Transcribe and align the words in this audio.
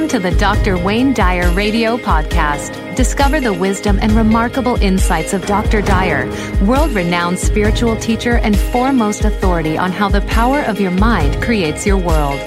Welcome 0.00 0.22
to 0.22 0.30
the 0.30 0.38
Dr. 0.38 0.78
Wayne 0.78 1.12
Dyer 1.12 1.52
Radio 1.52 1.98
Podcast. 1.98 2.96
Discover 2.96 3.42
the 3.42 3.52
wisdom 3.52 3.98
and 4.00 4.12
remarkable 4.12 4.76
insights 4.76 5.34
of 5.34 5.44
Dr. 5.44 5.82
Dyer, 5.82 6.26
world 6.64 6.92
renowned 6.92 7.38
spiritual 7.38 7.96
teacher 7.96 8.38
and 8.38 8.58
foremost 8.58 9.26
authority 9.26 9.76
on 9.76 9.92
how 9.92 10.08
the 10.08 10.22
power 10.22 10.60
of 10.60 10.80
your 10.80 10.90
mind 10.90 11.42
creates 11.42 11.86
your 11.86 11.98
world. 11.98 12.40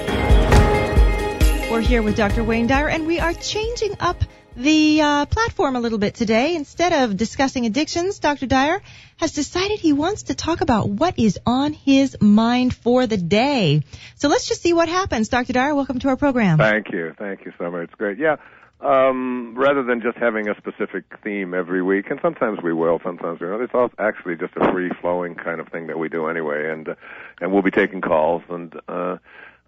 We're 1.70 1.80
here 1.80 2.02
with 2.02 2.16
Dr. 2.16 2.42
Wayne 2.42 2.66
Dyer, 2.66 2.88
and 2.88 3.06
we 3.06 3.20
are 3.20 3.32
changing 3.34 3.94
up 4.00 4.23
the 4.56 5.00
uh, 5.00 5.26
platform 5.26 5.76
a 5.76 5.80
little 5.80 5.98
bit 5.98 6.14
today. 6.14 6.54
Instead 6.54 6.92
of 6.92 7.16
discussing 7.16 7.66
addictions, 7.66 8.18
Dr. 8.18 8.46
Dyer 8.46 8.80
has 9.16 9.32
decided 9.32 9.80
he 9.80 9.92
wants 9.92 10.24
to 10.24 10.34
talk 10.34 10.60
about 10.60 10.88
what 10.88 11.18
is 11.18 11.38
on 11.46 11.72
his 11.72 12.16
mind 12.20 12.74
for 12.74 13.06
the 13.06 13.16
day. 13.16 13.82
So 14.16 14.28
let's 14.28 14.48
just 14.48 14.62
see 14.62 14.72
what 14.72 14.88
happens. 14.88 15.28
Dr. 15.28 15.52
Dyer, 15.52 15.74
welcome 15.74 15.98
to 16.00 16.08
our 16.08 16.16
program. 16.16 16.58
Thank 16.58 16.92
you. 16.92 17.14
Thank 17.18 17.44
you, 17.44 17.52
Summer. 17.58 17.82
It's 17.82 17.94
great. 17.94 18.18
Yeah. 18.18 18.36
Um, 18.80 19.54
rather 19.56 19.82
than 19.82 20.02
just 20.02 20.18
having 20.18 20.48
a 20.48 20.56
specific 20.56 21.04
theme 21.22 21.54
every 21.54 21.82
week, 21.82 22.10
and 22.10 22.18
sometimes 22.20 22.58
we 22.62 22.74
will, 22.74 23.00
sometimes 23.02 23.40
we 23.40 23.48
won't. 23.48 23.62
It's 23.62 23.74
all 23.74 23.90
actually 23.98 24.36
just 24.36 24.52
a 24.56 24.70
free 24.72 24.90
flowing 25.00 25.36
kind 25.36 25.60
of 25.60 25.68
thing 25.68 25.86
that 25.86 25.98
we 25.98 26.08
do 26.08 26.26
anyway, 26.26 26.70
and 26.70 26.90
uh, 26.90 26.94
and 27.40 27.52
we'll 27.52 27.62
be 27.62 27.70
taking 27.70 28.00
calls 28.00 28.42
and. 28.48 28.74
uh 28.88 29.16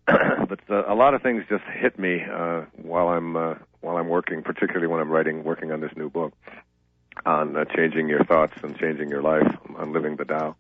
but 0.49 0.61
uh, 0.71 0.85
a 0.87 0.95
lot 0.95 1.15
of 1.15 1.23
things 1.23 1.43
just 1.49 1.65
hit 1.65 1.99
me 1.99 2.23
uh, 2.23 2.63
while 2.77 3.09
I'm 3.09 3.37
uh, 3.37 3.55
while 3.97 4.05
I'm 4.05 4.11
working, 4.11 4.43
particularly 4.43 4.87
when 4.87 5.01
I'm 5.01 5.11
writing, 5.11 5.43
working 5.43 5.73
on 5.73 5.81
this 5.81 5.93
new 5.97 6.11
book 6.11 6.33
on 7.25 7.57
uh, 7.57 7.65
changing 7.65 8.09
your 8.09 8.25
thoughts 8.25 8.53
and 8.63 8.77
changing 8.77 9.09
your 9.09 9.23
life 9.23 9.47
on 9.77 9.93
living 9.93 10.17
the 10.17 10.25
Tao. 10.25 10.55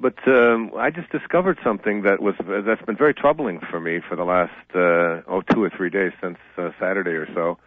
But 0.00 0.16
um, 0.26 0.72
I 0.76 0.90
just 0.90 1.10
discovered 1.10 1.58
something 1.62 2.02
that 2.02 2.20
was 2.20 2.34
that's 2.66 2.82
been 2.82 2.96
very 2.96 3.14
troubling 3.14 3.60
for 3.60 3.78
me 3.78 4.00
for 4.00 4.16
the 4.16 4.24
last 4.24 4.54
uh, 4.74 5.22
oh 5.30 5.42
two 5.52 5.62
or 5.62 5.70
three 5.70 5.90
days 5.90 6.12
since 6.20 6.38
uh, 6.56 6.70
Saturday 6.80 7.12
or 7.12 7.28
so, 7.34 7.58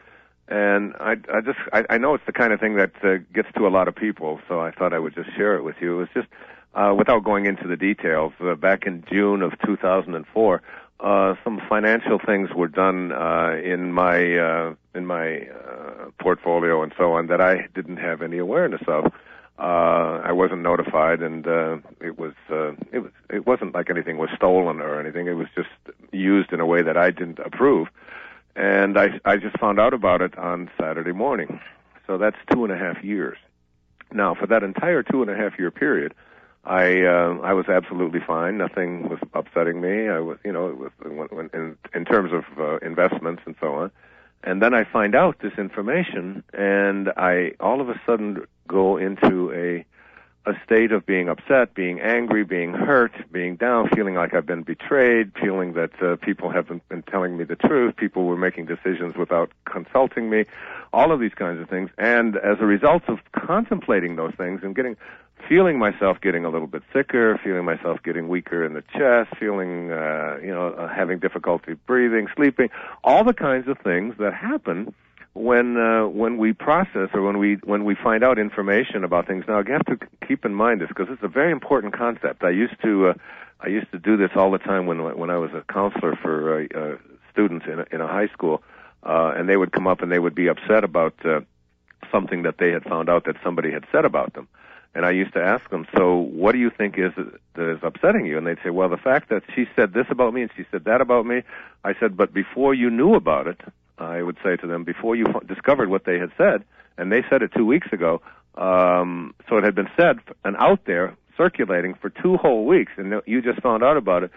and 0.49 0.95
I, 0.99 1.11
I 1.33 1.41
just 1.41 1.59
I, 1.71 1.85
I 1.89 1.97
know 1.97 2.15
it's 2.15 2.25
the 2.25 2.33
kind 2.33 2.51
of 2.51 2.59
thing 2.59 2.75
that 2.75 2.91
uh, 3.03 3.17
gets 3.33 3.47
to 3.55 3.67
a 3.67 3.69
lot 3.69 3.87
of 3.87 3.95
people, 3.95 4.41
so 4.49 4.59
I 4.59 4.71
thought 4.71 4.91
I 4.91 4.99
would 4.99 5.15
just 5.15 5.33
share 5.37 5.55
it 5.55 5.63
with 5.63 5.77
you. 5.79 5.93
It 5.95 5.99
was 5.99 6.09
just 6.13 6.27
uh, 6.73 6.93
without 6.97 7.23
going 7.23 7.45
into 7.45 7.67
the 7.67 7.77
details. 7.77 8.33
Uh, 8.41 8.55
back 8.55 8.85
in 8.85 9.05
June 9.09 9.41
of 9.41 9.53
2004, 9.65 10.61
uh, 10.99 11.35
some 11.43 11.61
financial 11.69 12.19
things 12.19 12.49
were 12.53 12.67
done 12.67 13.11
uh, 13.11 13.55
in 13.63 13.93
my 13.93 14.37
uh, 14.37 14.73
in 14.93 15.05
my 15.05 15.41
uh, 15.47 16.09
portfolio 16.19 16.83
and 16.83 16.93
so 16.97 17.13
on 17.13 17.27
that 17.27 17.39
I 17.39 17.67
didn't 17.73 17.97
have 17.97 18.21
any 18.21 18.37
awareness 18.37 18.81
of. 18.87 19.05
Uh, 19.57 20.21
I 20.23 20.31
wasn't 20.31 20.61
notified, 20.61 21.21
and 21.21 21.45
uh, 21.45 21.77
it 21.99 22.17
was 22.17 22.33
uh, 22.49 22.71
it 22.91 22.99
was 22.99 23.11
it 23.29 23.45
wasn't 23.45 23.73
like 23.73 23.89
anything 23.89 24.17
was 24.17 24.29
stolen 24.35 24.79
or 24.79 24.99
anything. 24.99 25.27
It 25.27 25.33
was 25.33 25.47
just 25.55 25.69
used 26.11 26.53
in 26.53 26.59
a 26.59 26.65
way 26.65 26.81
that 26.81 26.97
I 26.97 27.11
didn't 27.11 27.39
approve, 27.39 27.89
and 28.55 28.97
I 28.97 29.19
I 29.25 29.37
just 29.37 29.57
found 29.59 29.79
out 29.79 29.93
about 29.93 30.21
it 30.21 30.37
on 30.37 30.69
Saturday 30.79 31.11
morning. 31.11 31.59
So 32.07 32.17
that's 32.17 32.37
two 32.51 32.63
and 32.63 32.73
a 32.73 32.77
half 32.77 33.03
years. 33.03 33.37
Now, 34.11 34.33
for 34.33 34.47
that 34.47 34.63
entire 34.63 35.03
two 35.03 35.21
and 35.21 35.29
a 35.29 35.35
half 35.35 35.59
year 35.59 35.71
period, 35.71 36.13
I 36.65 37.03
uh, 37.03 37.37
I 37.41 37.53
was 37.53 37.67
absolutely 37.67 38.19
fine. 38.19 38.57
Nothing 38.57 39.09
was 39.09 39.19
upsetting 39.33 39.81
me. 39.81 40.09
I 40.09 40.19
was, 40.19 40.37
you 40.43 40.51
know, 40.51 40.67
it 40.67 40.77
was 40.77 40.91
in 41.53 41.77
in 41.93 42.05
terms 42.05 42.31
of 42.33 42.43
uh, 42.59 42.77
investments 42.77 43.43
and 43.45 43.55
so 43.59 43.75
on. 43.75 43.91
And 44.43 44.61
then 44.61 44.73
I 44.73 44.83
find 44.85 45.15
out 45.15 45.39
this 45.39 45.53
information, 45.57 46.43
and 46.53 47.09
I 47.17 47.53
all 47.59 47.81
of 47.81 47.89
a 47.89 47.99
sudden 48.05 48.45
go 48.67 48.97
into 48.97 49.51
a 49.53 49.85
a 50.49 50.59
state 50.65 50.91
of 50.91 51.05
being 51.05 51.29
upset, 51.29 51.73
being 51.75 51.99
angry, 51.99 52.43
being 52.43 52.73
hurt, 52.73 53.11
being 53.31 53.55
down, 53.55 53.87
feeling 53.95 54.15
like 54.15 54.33
I've 54.33 54.45
been 54.45 54.63
betrayed, 54.63 55.31
feeling 55.39 55.73
that 55.73 55.91
uh, 56.01 56.15
people 56.15 56.49
haven't 56.49 56.87
been 56.89 57.03
telling 57.03 57.37
me 57.37 57.43
the 57.43 57.55
truth, 57.55 57.95
people 57.95 58.25
were 58.25 58.37
making 58.37 58.65
decisions 58.65 59.15
without 59.15 59.51
consulting 59.65 60.29
me, 60.29 60.45
all 60.91 61.11
of 61.11 61.19
these 61.19 61.33
kinds 61.35 61.61
of 61.61 61.69
things. 61.69 61.91
And 61.97 62.35
as 62.37 62.57
a 62.59 62.65
result 62.65 63.03
of 63.07 63.19
contemplating 63.31 64.15
those 64.15 64.33
things 64.35 64.61
and 64.63 64.75
getting 64.75 64.97
feeling 65.47 65.79
myself 65.79 66.19
getting 66.21 66.43
a 66.43 66.49
little 66.49 66.67
bit 66.67 66.83
sicker, 66.91 67.39
feeling 67.43 67.63
myself 67.63 67.99
getting 68.03 68.27
weaker 68.27 68.65
in 68.65 68.73
the 68.73 68.83
chest, 68.93 69.39
feeling 69.39 69.91
uh, 69.91 70.37
you 70.41 70.53
know 70.53 70.73
uh, 70.73 70.87
having 70.87 71.19
difficulty 71.19 71.75
breathing, 71.85 72.27
sleeping, 72.35 72.69
all 73.03 73.23
the 73.23 73.33
kinds 73.33 73.67
of 73.67 73.77
things 73.79 74.15
that 74.19 74.33
happen 74.33 74.93
when 75.39 75.77
uh, 75.77 76.05
when 76.05 76.37
we 76.37 76.51
process 76.51 77.09
or 77.13 77.21
when 77.21 77.37
we 77.37 77.55
when 77.63 77.85
we 77.85 77.95
find 77.95 78.23
out 78.23 78.37
information 78.37 79.03
about 79.05 79.25
things. 79.25 79.45
Now, 79.47 79.59
you 79.65 79.71
have 79.71 79.85
to 79.85 79.97
keep 80.27 80.43
in 80.43 80.53
mind 80.53 80.81
this 80.81 80.89
because 80.89 81.07
it's 81.09 81.23
a 81.23 81.29
very 81.29 81.51
important 81.51 81.93
concept. 81.93 82.43
I 82.43 82.49
used 82.49 82.79
to 82.83 83.07
uh, 83.07 83.13
I 83.61 83.67
used 83.67 83.89
to 83.91 83.99
do 83.99 84.17
this 84.17 84.31
all 84.35 84.51
the 84.51 84.57
time 84.57 84.85
when 84.85 84.99
when 85.17 85.29
I 85.29 85.37
was 85.37 85.51
a 85.53 85.63
counselor 85.71 86.15
for 86.15 86.61
uh, 86.61 86.67
uh, 86.77 86.97
students 87.31 87.65
in 87.67 87.79
a, 87.79 87.85
in 87.91 88.01
a 88.01 88.07
high 88.07 88.27
school, 88.27 88.61
uh, 89.03 89.33
and 89.35 89.47
they 89.47 89.55
would 89.55 89.71
come 89.71 89.87
up 89.87 90.01
and 90.01 90.11
they 90.11 90.19
would 90.19 90.35
be 90.35 90.47
upset 90.47 90.83
about 90.83 91.13
uh, 91.25 91.39
something 92.11 92.43
that 92.43 92.57
they 92.57 92.71
had 92.71 92.83
found 92.83 93.09
out 93.09 93.23
that 93.23 93.37
somebody 93.41 93.71
had 93.71 93.85
said 93.93 94.03
about 94.03 94.33
them. 94.33 94.47
And 94.93 95.05
I 95.05 95.11
used 95.11 95.33
to 95.33 95.41
ask 95.41 95.69
them, 95.69 95.85
so 95.95 96.15
what 96.15 96.51
do 96.51 96.57
you 96.57 96.71
think 96.71 96.97
is 96.97 97.13
that 97.15 97.71
is 97.71 97.79
upsetting 97.83 98.25
you? 98.25 98.37
And 98.37 98.45
they'd 98.45 98.57
say, 98.63 98.71
well, 98.71 98.89
the 98.89 98.97
fact 98.97 99.29
that 99.29 99.43
she 99.55 99.67
said 99.75 99.93
this 99.93 100.07
about 100.09 100.33
me 100.33 100.41
and 100.41 100.51
she 100.57 100.65
said 100.71 100.83
that 100.85 100.99
about 100.99 101.25
me. 101.25 101.43
I 101.85 101.93
said, 101.99 102.17
but 102.17 102.33
before 102.33 102.73
you 102.73 102.89
knew 102.89 103.13
about 103.13 103.47
it, 103.47 103.61
I 103.99 104.21
would 104.21 104.37
say 104.43 104.55
to 104.55 104.67
them, 104.67 104.83
before 104.83 105.15
you 105.15 105.25
discovered 105.47 105.89
what 105.89 106.05
they 106.05 106.17
had 106.17 106.31
said, 106.37 106.63
and 106.97 107.11
they 107.11 107.23
said 107.29 107.41
it 107.41 107.51
two 107.55 107.65
weeks 107.65 107.87
ago, 107.91 108.21
um, 108.55 109.33
so 109.47 109.57
it 109.57 109.63
had 109.63 109.75
been 109.75 109.89
said 109.95 110.19
and 110.43 110.55
out 110.57 110.85
there 110.85 111.15
circulating 111.37 111.93
for 111.95 112.09
two 112.09 112.37
whole 112.37 112.65
weeks, 112.65 112.91
and 112.97 113.21
you 113.25 113.41
just 113.41 113.61
found 113.61 113.83
out 113.83 113.97
about 113.97 114.23
it. 114.23 114.31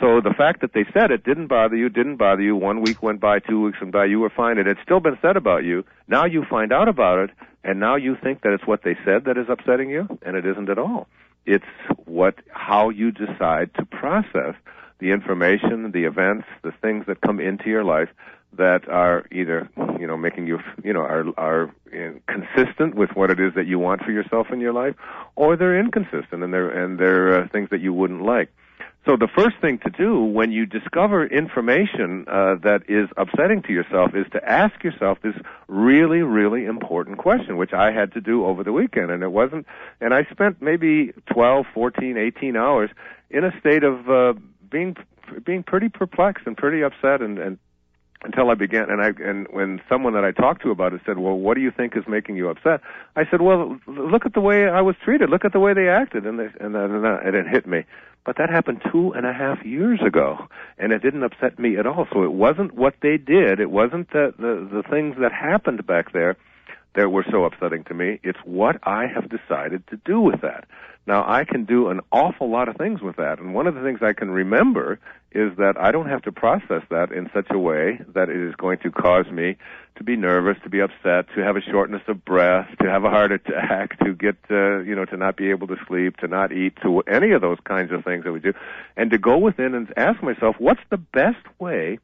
So 0.00 0.20
the 0.20 0.34
fact 0.36 0.60
that 0.62 0.72
they 0.72 0.84
said 0.92 1.10
it 1.10 1.24
didn't 1.24 1.46
bother 1.48 1.76
you, 1.76 1.88
didn't 1.88 2.16
bother 2.16 2.42
you. 2.42 2.56
One 2.56 2.82
week 2.82 3.02
went 3.02 3.20
by, 3.20 3.38
two 3.38 3.62
weeks 3.62 3.80
went 3.80 3.92
by, 3.92 4.06
you 4.06 4.20
were 4.20 4.30
fine. 4.30 4.58
It 4.58 4.66
had 4.66 4.78
still 4.82 5.00
been 5.00 5.18
said 5.20 5.36
about 5.36 5.64
you. 5.64 5.84
Now 6.08 6.24
you 6.24 6.44
find 6.48 6.72
out 6.72 6.88
about 6.88 7.18
it, 7.18 7.30
and 7.64 7.78
now 7.78 7.96
you 7.96 8.16
think 8.22 8.42
that 8.42 8.52
it's 8.52 8.66
what 8.66 8.82
they 8.82 8.96
said 9.04 9.24
that 9.24 9.38
is 9.38 9.46
upsetting 9.48 9.90
you, 9.90 10.06
and 10.22 10.36
it 10.36 10.46
isn't 10.46 10.68
at 10.68 10.78
all. 10.78 11.08
It's 11.44 11.64
what 12.04 12.36
how 12.50 12.90
you 12.90 13.10
decide 13.10 13.74
to 13.74 13.84
process 13.84 14.54
the 14.98 15.10
information, 15.10 15.90
the 15.90 16.04
events, 16.04 16.46
the 16.62 16.72
things 16.80 17.06
that 17.06 17.20
come 17.20 17.40
into 17.40 17.68
your 17.68 17.84
life 17.84 18.08
that 18.56 18.88
are 18.88 19.26
either 19.32 19.68
you 19.98 20.06
know 20.06 20.16
making 20.16 20.46
you 20.46 20.58
you 20.84 20.92
know 20.92 21.00
are 21.00 21.24
are 21.36 21.74
consistent 22.26 22.94
with 22.94 23.10
what 23.14 23.30
it 23.30 23.40
is 23.40 23.54
that 23.54 23.66
you 23.66 23.78
want 23.78 24.02
for 24.02 24.10
yourself 24.10 24.48
in 24.52 24.60
your 24.60 24.72
life, 24.72 24.94
or 25.36 25.56
they're 25.56 25.78
inconsistent 25.78 26.42
and 26.42 26.52
they're 26.52 26.70
and 26.70 26.98
they're 26.98 27.44
uh, 27.44 27.48
things 27.48 27.68
that 27.70 27.80
you 27.80 27.92
wouldn't 27.92 28.22
like. 28.22 28.50
So 29.04 29.16
the 29.16 29.26
first 29.26 29.56
thing 29.60 29.78
to 29.78 29.90
do 29.90 30.22
when 30.22 30.52
you 30.52 30.64
discover 30.64 31.26
information 31.26 32.24
uh, 32.28 32.54
that 32.62 32.82
is 32.88 33.08
upsetting 33.16 33.62
to 33.62 33.72
yourself 33.72 34.14
is 34.14 34.26
to 34.32 34.48
ask 34.48 34.84
yourself 34.84 35.18
this 35.22 35.34
really, 35.66 36.22
really 36.22 36.66
important 36.66 37.18
question, 37.18 37.56
which 37.56 37.72
I 37.72 37.90
had 37.90 38.12
to 38.12 38.20
do 38.20 38.46
over 38.46 38.62
the 38.62 38.72
weekend. 38.72 39.10
And 39.10 39.24
it 39.24 39.32
wasn't, 39.32 39.66
and 40.00 40.14
I 40.14 40.22
spent 40.30 40.62
maybe 40.62 41.12
12, 41.32 41.66
14, 41.74 42.16
18 42.16 42.56
hours 42.56 42.90
in 43.28 43.42
a 43.42 43.50
state 43.58 43.82
of 43.82 44.08
uh, 44.08 44.34
being 44.70 44.96
being 45.44 45.62
pretty 45.62 45.88
perplexed 45.88 46.46
and 46.46 46.56
pretty 46.56 46.82
upset 46.82 47.22
and, 47.22 47.38
and 47.38 47.58
until 48.24 48.50
I 48.50 48.54
began, 48.54 48.90
and 48.90 49.00
I 49.00 49.12
and 49.22 49.46
when 49.50 49.80
someone 49.88 50.14
that 50.14 50.24
I 50.24 50.30
talked 50.30 50.62
to 50.62 50.70
about 50.70 50.92
it 50.92 51.00
said, 51.04 51.18
"Well, 51.18 51.38
what 51.38 51.54
do 51.54 51.60
you 51.60 51.70
think 51.70 51.96
is 51.96 52.04
making 52.06 52.36
you 52.36 52.48
upset?" 52.48 52.80
I 53.16 53.24
said, 53.30 53.40
"Well, 53.40 53.78
look 53.86 54.26
at 54.26 54.34
the 54.34 54.40
way 54.40 54.68
I 54.68 54.80
was 54.80 54.96
treated. 55.04 55.30
Look 55.30 55.44
at 55.44 55.52
the 55.52 55.60
way 55.60 55.74
they 55.74 55.88
acted," 55.88 56.26
and 56.26 56.38
they, 56.38 56.48
and, 56.60 56.74
then, 56.74 57.04
and 57.04 57.36
it 57.36 57.46
hit 57.46 57.66
me. 57.66 57.84
But 58.24 58.36
that 58.36 58.50
happened 58.50 58.82
two 58.90 59.12
and 59.12 59.26
a 59.26 59.32
half 59.32 59.64
years 59.64 60.00
ago, 60.00 60.46
and 60.78 60.92
it 60.92 61.02
didn't 61.02 61.24
upset 61.24 61.58
me 61.58 61.76
at 61.76 61.86
all. 61.86 62.06
So 62.12 62.22
it 62.22 62.32
wasn't 62.32 62.74
what 62.74 62.94
they 63.02 63.16
did. 63.16 63.58
It 63.58 63.70
wasn't 63.70 64.10
the 64.10 64.32
the, 64.38 64.68
the 64.70 64.82
things 64.88 65.16
that 65.20 65.32
happened 65.32 65.86
back 65.86 66.12
there 66.12 66.36
that 66.94 67.10
were 67.10 67.24
so 67.30 67.44
upsetting 67.44 67.84
to 67.84 67.94
me. 67.94 68.20
It's 68.22 68.38
what 68.44 68.76
I 68.82 69.06
have 69.06 69.28
decided 69.28 69.86
to 69.88 69.96
do 70.04 70.20
with 70.20 70.40
that. 70.42 70.66
Now, 71.04 71.24
I 71.26 71.44
can 71.44 71.64
do 71.64 71.88
an 71.88 72.00
awful 72.12 72.48
lot 72.48 72.68
of 72.68 72.76
things 72.76 73.00
with 73.00 73.16
that, 73.16 73.40
and 73.40 73.54
one 73.54 73.66
of 73.66 73.74
the 73.74 73.82
things 73.82 74.00
I 74.02 74.12
can 74.12 74.30
remember 74.30 75.00
is 75.32 75.56
that 75.56 75.74
I 75.76 75.90
don't 75.90 76.08
have 76.08 76.22
to 76.22 76.32
process 76.32 76.82
that 76.90 77.10
in 77.10 77.28
such 77.34 77.48
a 77.50 77.58
way 77.58 78.00
that 78.14 78.28
it 78.28 78.36
is 78.36 78.54
going 78.54 78.78
to 78.80 78.90
cause 78.90 79.26
me 79.26 79.56
to 79.96 80.04
be 80.04 80.14
nervous, 80.14 80.56
to 80.62 80.70
be 80.70 80.80
upset, 80.80 81.26
to 81.34 81.42
have 81.42 81.56
a 81.56 81.60
shortness 81.60 82.02
of 82.06 82.24
breath, 82.24 82.68
to 82.80 82.88
have 82.88 83.04
a 83.04 83.10
heart 83.10 83.32
attack, 83.32 83.98
to 84.04 84.14
get, 84.14 84.36
uh, 84.50 84.78
you 84.80 84.94
know, 84.94 85.04
to 85.06 85.16
not 85.16 85.36
be 85.36 85.50
able 85.50 85.66
to 85.66 85.76
sleep, 85.88 86.18
to 86.18 86.28
not 86.28 86.52
eat, 86.52 86.74
to 86.82 87.00
any 87.00 87.32
of 87.32 87.40
those 87.40 87.58
kinds 87.64 87.90
of 87.90 88.04
things 88.04 88.22
that 88.22 88.32
we 88.32 88.38
do, 88.38 88.52
and 88.96 89.10
to 89.10 89.18
go 89.18 89.38
within 89.38 89.74
and 89.74 89.92
ask 89.96 90.22
myself, 90.22 90.54
what's 90.58 90.82
the 90.90 90.98
best 90.98 91.44
way 91.58 91.98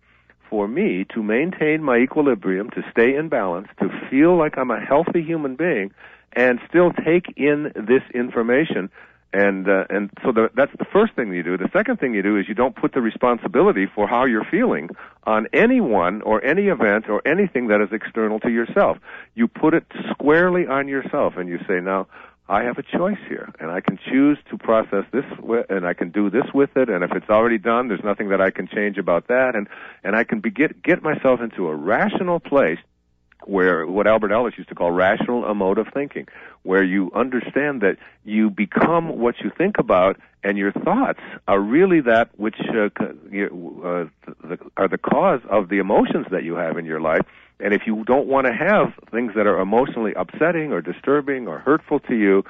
for 0.48 0.68
me 0.68 1.06
to 1.14 1.22
maintain 1.22 1.82
my 1.82 1.96
equilibrium, 1.96 2.70
to 2.70 2.82
stay 2.90 3.14
in 3.14 3.28
balance, 3.28 3.68
to 3.80 3.88
feel 4.10 4.36
like 4.36 4.56
I'm 4.56 4.70
a 4.70 4.80
healthy 4.80 5.22
human 5.22 5.56
being, 5.56 5.92
and 6.32 6.58
still 6.68 6.92
take 6.92 7.32
in 7.36 7.72
this 7.74 8.02
information. 8.14 8.90
And 9.30 9.68
uh, 9.68 9.84
and 9.90 10.10
so 10.24 10.32
the, 10.32 10.48
that's 10.54 10.72
the 10.78 10.86
first 10.90 11.12
thing 11.14 11.34
you 11.34 11.42
do. 11.42 11.58
The 11.58 11.68
second 11.70 12.00
thing 12.00 12.14
you 12.14 12.22
do 12.22 12.38
is 12.38 12.48
you 12.48 12.54
don't 12.54 12.74
put 12.74 12.92
the 12.94 13.02
responsibility 13.02 13.86
for 13.94 14.08
how 14.08 14.24
you're 14.24 14.46
feeling 14.50 14.88
on 15.24 15.48
anyone 15.52 16.22
or 16.22 16.42
any 16.42 16.68
event 16.68 17.10
or 17.10 17.20
anything 17.28 17.68
that 17.68 17.82
is 17.82 17.90
external 17.92 18.40
to 18.40 18.48
yourself. 18.48 18.96
You 19.34 19.46
put 19.46 19.74
it 19.74 19.84
squarely 20.10 20.66
on 20.66 20.88
yourself, 20.88 21.36
and 21.36 21.46
you 21.46 21.58
say, 21.68 21.78
now, 21.80 22.06
I 22.48 22.62
have 22.62 22.78
a 22.78 22.82
choice 22.82 23.18
here, 23.28 23.52
and 23.60 23.70
I 23.70 23.80
can 23.80 23.98
choose 24.10 24.38
to 24.50 24.56
process 24.56 25.04
this, 25.12 25.24
with, 25.38 25.66
and 25.68 25.86
I 25.86 25.92
can 25.92 26.10
do 26.10 26.30
this 26.30 26.46
with 26.54 26.70
it. 26.76 26.88
And 26.88 27.04
if 27.04 27.12
it's 27.12 27.28
already 27.28 27.58
done, 27.58 27.88
there's 27.88 28.04
nothing 28.04 28.30
that 28.30 28.40
I 28.40 28.50
can 28.50 28.66
change 28.66 28.96
about 28.96 29.28
that. 29.28 29.54
And 29.54 29.68
and 30.02 30.16
I 30.16 30.24
can 30.24 30.40
be, 30.40 30.50
get 30.50 30.82
get 30.82 31.02
myself 31.02 31.40
into 31.40 31.68
a 31.68 31.74
rational 31.74 32.40
place 32.40 32.78
where 33.44 33.86
what 33.86 34.06
Albert 34.06 34.32
Ellis 34.32 34.54
used 34.56 34.68
to 34.70 34.74
call 34.74 34.90
rational 34.90 35.48
emotive 35.50 35.88
thinking, 35.92 36.26
where 36.62 36.82
you 36.82 37.10
understand 37.14 37.82
that 37.82 37.96
you 38.24 38.50
become 38.50 39.18
what 39.18 39.36
you 39.40 39.50
think 39.56 39.78
about, 39.78 40.16
and 40.42 40.56
your 40.56 40.72
thoughts 40.72 41.20
are 41.46 41.60
really 41.60 42.00
that 42.00 42.30
which 42.38 42.56
uh, 42.60 42.86
uh, 42.86 44.06
the, 44.42 44.58
are 44.76 44.88
the 44.88 44.98
cause 44.98 45.40
of 45.50 45.68
the 45.68 45.78
emotions 45.78 46.26
that 46.30 46.44
you 46.44 46.54
have 46.54 46.78
in 46.78 46.84
your 46.84 47.00
life. 47.00 47.26
And 47.60 47.74
if 47.74 47.82
you 47.86 48.04
don't 48.04 48.26
want 48.26 48.46
to 48.46 48.52
have 48.52 48.92
things 49.10 49.32
that 49.34 49.46
are 49.46 49.60
emotionally 49.60 50.12
upsetting 50.14 50.72
or 50.72 50.80
disturbing 50.80 51.48
or 51.48 51.58
hurtful 51.58 52.00
to 52.00 52.14
you, 52.14 52.44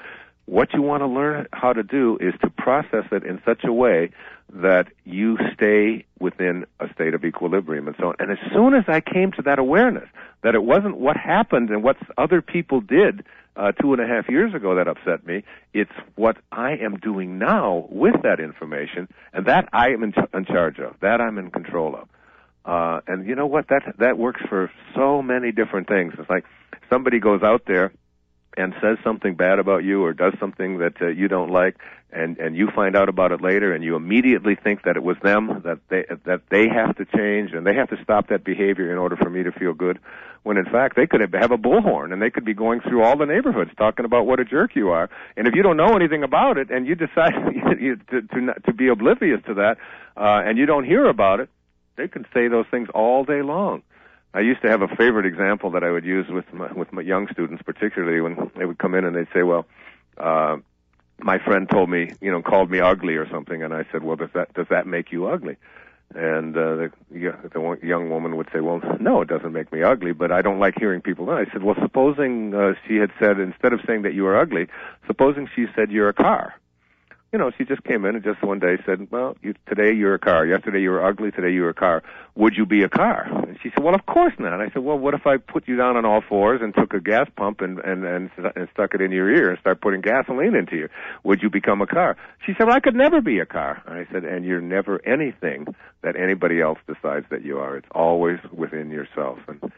what 0.46 0.72
you 0.72 0.82
want 0.82 1.02
to 1.02 1.06
learn 1.06 1.46
how 1.52 1.72
to 1.72 1.82
do 1.82 2.16
is 2.20 2.34
to 2.40 2.48
process 2.50 3.04
it 3.12 3.22
in 3.22 3.40
such 3.44 3.64
a 3.64 3.72
way 3.72 4.10
that 4.50 4.88
you 5.04 5.36
stay 5.52 6.06
within 6.18 6.64
a 6.80 6.92
state 6.94 7.12
of 7.12 7.24
equilibrium 7.24 7.86
and 7.86 7.96
so 7.98 8.08
on. 8.08 8.14
And 8.18 8.30
as 8.30 8.38
soon 8.52 8.74
as 8.74 8.84
I 8.88 9.00
came 9.00 9.30
to 9.32 9.42
that 9.42 9.58
awareness 9.58 10.08
that 10.42 10.54
it 10.54 10.62
wasn't 10.62 10.96
what 10.96 11.16
happened 11.16 11.68
and 11.68 11.82
what 11.82 11.96
other 12.16 12.40
people 12.40 12.80
did 12.80 13.24
uh, 13.56 13.72
two 13.72 13.92
and 13.92 14.00
a 14.00 14.06
half 14.06 14.28
years 14.28 14.54
ago 14.54 14.74
that 14.76 14.88
upset 14.88 15.26
me, 15.26 15.42
it's 15.74 15.92
what 16.14 16.38
I 16.52 16.72
am 16.76 16.96
doing 16.96 17.38
now 17.38 17.86
with 17.90 18.22
that 18.22 18.40
information, 18.40 19.08
and 19.32 19.46
that 19.46 19.68
I 19.72 19.88
am 19.88 20.04
in, 20.04 20.12
ch- 20.12 20.32
in 20.32 20.44
charge 20.44 20.78
of, 20.78 20.94
that 21.00 21.20
I'm 21.20 21.38
in 21.38 21.50
control 21.50 21.96
of. 21.96 22.08
Uh, 22.64 23.00
and 23.06 23.26
you 23.26 23.34
know 23.34 23.46
what? 23.46 23.68
That 23.68 23.94
that 23.98 24.18
works 24.18 24.42
for 24.48 24.70
so 24.94 25.22
many 25.22 25.52
different 25.52 25.88
things. 25.88 26.14
It's 26.18 26.28
like 26.28 26.44
somebody 26.90 27.18
goes 27.18 27.42
out 27.42 27.62
there 27.66 27.92
and 28.56 28.74
says 28.82 28.98
something 29.04 29.34
bad 29.34 29.58
about 29.58 29.84
you 29.84 30.04
or 30.04 30.12
does 30.12 30.34
something 30.40 30.78
that 30.78 31.00
uh, 31.00 31.06
you 31.06 31.28
don't 31.28 31.50
like 31.50 31.76
and 32.10 32.38
and 32.38 32.56
you 32.56 32.68
find 32.74 32.96
out 32.96 33.08
about 33.08 33.32
it 33.32 33.40
later 33.40 33.72
and 33.72 33.84
you 33.84 33.94
immediately 33.94 34.54
think 34.54 34.82
that 34.82 34.96
it 34.96 35.02
was 35.02 35.16
them 35.22 35.62
that 35.64 35.78
they 35.88 36.04
that 36.24 36.40
they 36.50 36.66
have 36.68 36.96
to 36.96 37.04
change 37.04 37.52
and 37.52 37.66
they 37.66 37.74
have 37.74 37.88
to 37.88 38.02
stop 38.02 38.28
that 38.28 38.44
behavior 38.44 38.90
in 38.90 38.98
order 38.98 39.16
for 39.16 39.28
me 39.28 39.42
to 39.42 39.52
feel 39.52 39.74
good 39.74 39.98
when 40.42 40.56
in 40.56 40.64
fact 40.64 40.96
they 40.96 41.06
could 41.06 41.20
have 41.20 41.52
a 41.52 41.58
bullhorn 41.58 42.12
and 42.12 42.22
they 42.22 42.30
could 42.30 42.44
be 42.44 42.54
going 42.54 42.80
through 42.80 43.02
all 43.02 43.16
the 43.16 43.26
neighborhoods 43.26 43.70
talking 43.76 44.04
about 44.04 44.26
what 44.26 44.40
a 44.40 44.44
jerk 44.44 44.74
you 44.74 44.88
are 44.88 45.10
and 45.36 45.46
if 45.46 45.54
you 45.54 45.62
don't 45.62 45.76
know 45.76 45.94
anything 45.94 46.22
about 46.22 46.56
it 46.56 46.70
and 46.70 46.86
you 46.86 46.94
decide 46.94 47.32
to 48.10 48.22
to 48.22 48.40
not, 48.40 48.64
to 48.64 48.72
be 48.72 48.88
oblivious 48.88 49.40
to 49.46 49.54
that 49.54 49.76
uh 50.16 50.42
and 50.44 50.56
you 50.56 50.64
don't 50.64 50.84
hear 50.84 51.06
about 51.06 51.40
it 51.40 51.50
they 51.98 52.08
can 52.08 52.24
say 52.32 52.48
those 52.48 52.66
things 52.70 52.88
all 52.94 53.24
day 53.24 53.42
long 53.42 53.82
I 54.34 54.40
used 54.40 54.60
to 54.62 54.68
have 54.68 54.82
a 54.82 54.88
favorite 54.88 55.26
example 55.26 55.70
that 55.70 55.82
I 55.82 55.90
would 55.90 56.04
use 56.04 56.28
with 56.28 56.52
my, 56.52 56.70
with 56.72 56.92
my 56.92 57.02
young 57.02 57.28
students, 57.32 57.62
particularly 57.62 58.20
when 58.20 58.50
they 58.56 58.66
would 58.66 58.78
come 58.78 58.94
in 58.94 59.04
and 59.04 59.16
they'd 59.16 59.28
say, 59.32 59.42
"Well, 59.42 59.66
uh, 60.18 60.58
my 61.18 61.38
friend 61.38 61.68
told 61.68 61.88
me, 61.88 62.12
you 62.20 62.30
know, 62.30 62.42
called 62.42 62.70
me 62.70 62.80
ugly 62.80 63.16
or 63.16 63.28
something," 63.28 63.62
and 63.62 63.72
I 63.72 63.84
said, 63.90 64.02
"Well, 64.02 64.16
does 64.16 64.30
that 64.34 64.52
does 64.52 64.66
that 64.68 64.86
make 64.86 65.12
you 65.12 65.26
ugly?" 65.26 65.56
And 66.14 66.56
uh, 66.56 66.76
the, 66.76 66.92
the 67.10 67.78
young 67.82 68.10
woman 68.10 68.36
would 68.36 68.48
say, 68.52 68.60
"Well, 68.60 68.80
no, 69.00 69.22
it 69.22 69.28
doesn't 69.28 69.52
make 69.52 69.72
me 69.72 69.82
ugly, 69.82 70.12
but 70.12 70.30
I 70.30 70.42
don't 70.42 70.58
like 70.58 70.78
hearing 70.78 71.00
people." 71.00 71.30
I 71.30 71.46
said, 71.46 71.62
"Well, 71.62 71.76
supposing 71.80 72.54
uh, 72.54 72.74
she 72.86 72.96
had 72.96 73.10
said 73.18 73.40
instead 73.40 73.72
of 73.72 73.80
saying 73.86 74.02
that 74.02 74.12
you 74.12 74.26
are 74.26 74.38
ugly, 74.38 74.68
supposing 75.06 75.48
she 75.56 75.66
said 75.74 75.90
you're 75.90 76.08
a 76.08 76.14
car." 76.14 76.54
You 77.32 77.38
know, 77.38 77.50
she 77.56 77.64
just 77.64 77.84
came 77.84 78.04
in 78.06 78.14
and 78.14 78.24
just 78.24 78.42
one 78.42 78.58
day 78.58 78.78
said, 78.86 79.08
"Well, 79.10 79.36
you, 79.42 79.54
today 79.68 79.92
you're 79.92 80.14
a 80.14 80.18
car. 80.18 80.46
Yesterday 80.46 80.80
you 80.80 80.90
were 80.90 81.04
ugly. 81.04 81.30
Today 81.30 81.50
you're 81.50 81.68
a 81.68 81.74
car. 81.74 82.02
Would 82.36 82.54
you 82.56 82.64
be 82.64 82.82
a 82.82 82.88
car?" 82.88 83.28
And 83.46 83.58
she 83.62 83.70
said, 83.70 83.84
"Well, 83.84 83.94
of 83.94 84.06
course 84.06 84.32
not." 84.38 84.54
And 84.54 84.62
I 84.62 84.70
said, 84.70 84.82
"Well, 84.82 84.98
what 84.98 85.14
if 85.14 85.26
I 85.26 85.36
put 85.36 85.68
you 85.68 85.76
down 85.76 85.96
on 85.96 86.06
all 86.06 86.22
fours 86.26 86.60
and 86.62 86.74
took 86.74 86.94
a 86.94 87.00
gas 87.00 87.28
pump 87.36 87.60
and 87.60 87.78
and 87.80 88.04
and, 88.04 88.30
and 88.56 88.68
stuck 88.72 88.94
it 88.94 89.02
in 89.02 89.12
your 89.12 89.30
ear 89.30 89.50
and 89.50 89.58
start 89.58 89.80
putting 89.80 90.00
gasoline 90.00 90.54
into 90.54 90.76
you? 90.76 90.88
Would 91.24 91.42
you 91.42 91.50
become 91.50 91.82
a 91.82 91.86
car?" 91.86 92.16
She 92.46 92.54
said, 92.56 92.66
well, 92.66 92.76
"I 92.76 92.80
could 92.80 92.96
never 92.96 93.20
be 93.20 93.40
a 93.40 93.46
car." 93.46 93.82
And 93.86 93.98
I 93.98 94.06
said, 94.10 94.24
"And 94.24 94.44
you're 94.44 94.62
never 94.62 95.04
anything 95.06 95.66
that 96.02 96.16
anybody 96.16 96.62
else 96.62 96.78
decides 96.86 97.26
that 97.30 97.44
you 97.44 97.58
are. 97.58 97.76
It's 97.76 97.88
always 97.92 98.38
within 98.52 98.90
yourself." 98.90 99.38
And 99.48 99.70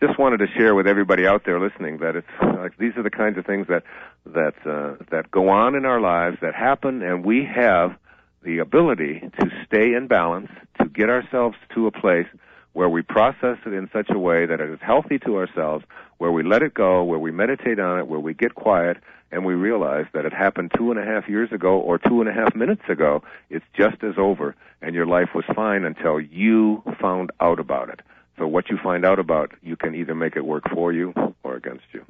just 0.00 0.18
wanted 0.18 0.38
to 0.38 0.46
share 0.48 0.74
with 0.74 0.86
everybody 0.86 1.26
out 1.26 1.44
there 1.44 1.60
listening 1.60 1.98
that 1.98 2.16
it's 2.16 2.26
like 2.40 2.76
these 2.78 2.96
are 2.96 3.02
the 3.02 3.10
kinds 3.10 3.38
of 3.38 3.46
things 3.46 3.66
that 3.68 3.82
that 4.26 4.54
uh, 4.66 5.02
that 5.10 5.30
go 5.30 5.48
on 5.48 5.74
in 5.74 5.84
our 5.84 6.00
lives 6.00 6.38
that 6.42 6.54
happen, 6.54 7.02
and 7.02 7.24
we 7.24 7.44
have 7.44 7.96
the 8.42 8.58
ability 8.58 9.20
to 9.40 9.50
stay 9.66 9.94
in 9.94 10.06
balance, 10.06 10.50
to 10.80 10.88
get 10.88 11.10
ourselves 11.10 11.56
to 11.74 11.86
a 11.86 11.90
place 11.90 12.26
where 12.74 12.88
we 12.88 13.02
process 13.02 13.56
it 13.64 13.72
in 13.72 13.88
such 13.92 14.10
a 14.10 14.18
way 14.18 14.44
that 14.46 14.60
it 14.60 14.70
is 14.70 14.78
healthy 14.82 15.18
to 15.18 15.36
ourselves, 15.36 15.84
where 16.18 16.30
we 16.30 16.42
let 16.42 16.62
it 16.62 16.74
go, 16.74 17.02
where 17.02 17.18
we 17.18 17.30
meditate 17.30 17.80
on 17.80 17.98
it, 17.98 18.06
where 18.06 18.20
we 18.20 18.34
get 18.34 18.54
quiet, 18.54 18.98
and 19.32 19.44
we 19.44 19.54
realize 19.54 20.04
that 20.12 20.26
it 20.26 20.32
happened 20.32 20.70
two 20.76 20.90
and 20.90 21.00
a 21.00 21.04
half 21.04 21.28
years 21.28 21.50
ago 21.52 21.78
or 21.78 21.98
two 21.98 22.20
and 22.20 22.28
a 22.28 22.32
half 22.32 22.54
minutes 22.54 22.82
ago. 22.88 23.22
It's 23.50 23.64
just 23.74 24.04
as 24.04 24.14
over, 24.18 24.54
and 24.82 24.94
your 24.94 25.06
life 25.06 25.30
was 25.34 25.44
fine 25.54 25.84
until 25.84 26.20
you 26.20 26.82
found 27.00 27.30
out 27.40 27.58
about 27.58 27.88
it. 27.88 28.00
So 28.38 28.46
what 28.46 28.68
you 28.68 28.78
find 28.82 29.04
out 29.04 29.18
about, 29.18 29.52
you 29.62 29.76
can 29.76 29.94
either 29.94 30.14
make 30.14 30.36
it 30.36 30.44
work 30.44 30.64
for 30.72 30.92
you 30.92 31.14
or 31.42 31.56
against 31.56 31.84
you. 31.92 32.04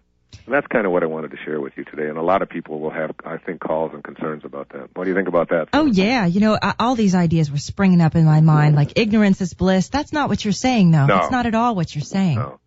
And 0.45 0.55
that's 0.55 0.67
kind 0.69 0.87
of 0.87 0.93
what 0.93 1.03
I 1.03 1.07
wanted 1.07 1.33
to 1.33 1.37
share 1.45 1.61
with 1.61 1.73
you 1.77 1.85
today. 1.85 2.09
And 2.09 2.19
a 2.19 2.23
lot 2.23 2.43
of 2.43 2.49
people 2.49 2.79
will 2.79 2.91
have, 2.91 3.13
I 3.25 3.37
think, 3.37 3.61
calls 3.61 3.93
and 3.95 4.03
concerns 4.03 4.45
about 4.45 4.69
that. 4.71 4.91
What 4.95 5.05
do 5.05 5.11
you 5.11 5.17
think 5.17 5.29
about 5.29 5.49
that? 5.49 5.69
Oh 5.73 5.87
yeah, 5.87 6.27
you 6.27 6.41
know, 6.41 6.59
all 6.79 6.95
these 6.95 7.15
ideas 7.15 7.51
were 7.51 7.59
springing 7.59 8.01
up 8.01 8.15
in 8.15 8.25
my 8.25 8.41
mind, 8.41 8.77
like 8.77 8.93
ignorance 8.97 9.41
is 9.41 9.55
bliss. 9.55 9.89
That's 9.89 10.13
not 10.13 10.29
what 10.29 10.45
you're 10.45 10.53
saying, 10.53 10.93
though. 10.93 11.07
No. 11.07 11.19
It's 11.19 11.33
not 11.33 11.47
at 11.47 11.55
all 11.55 11.75
what 11.75 11.95
you're 11.95 12.03
saying. 12.03 12.37
No. 12.37 12.61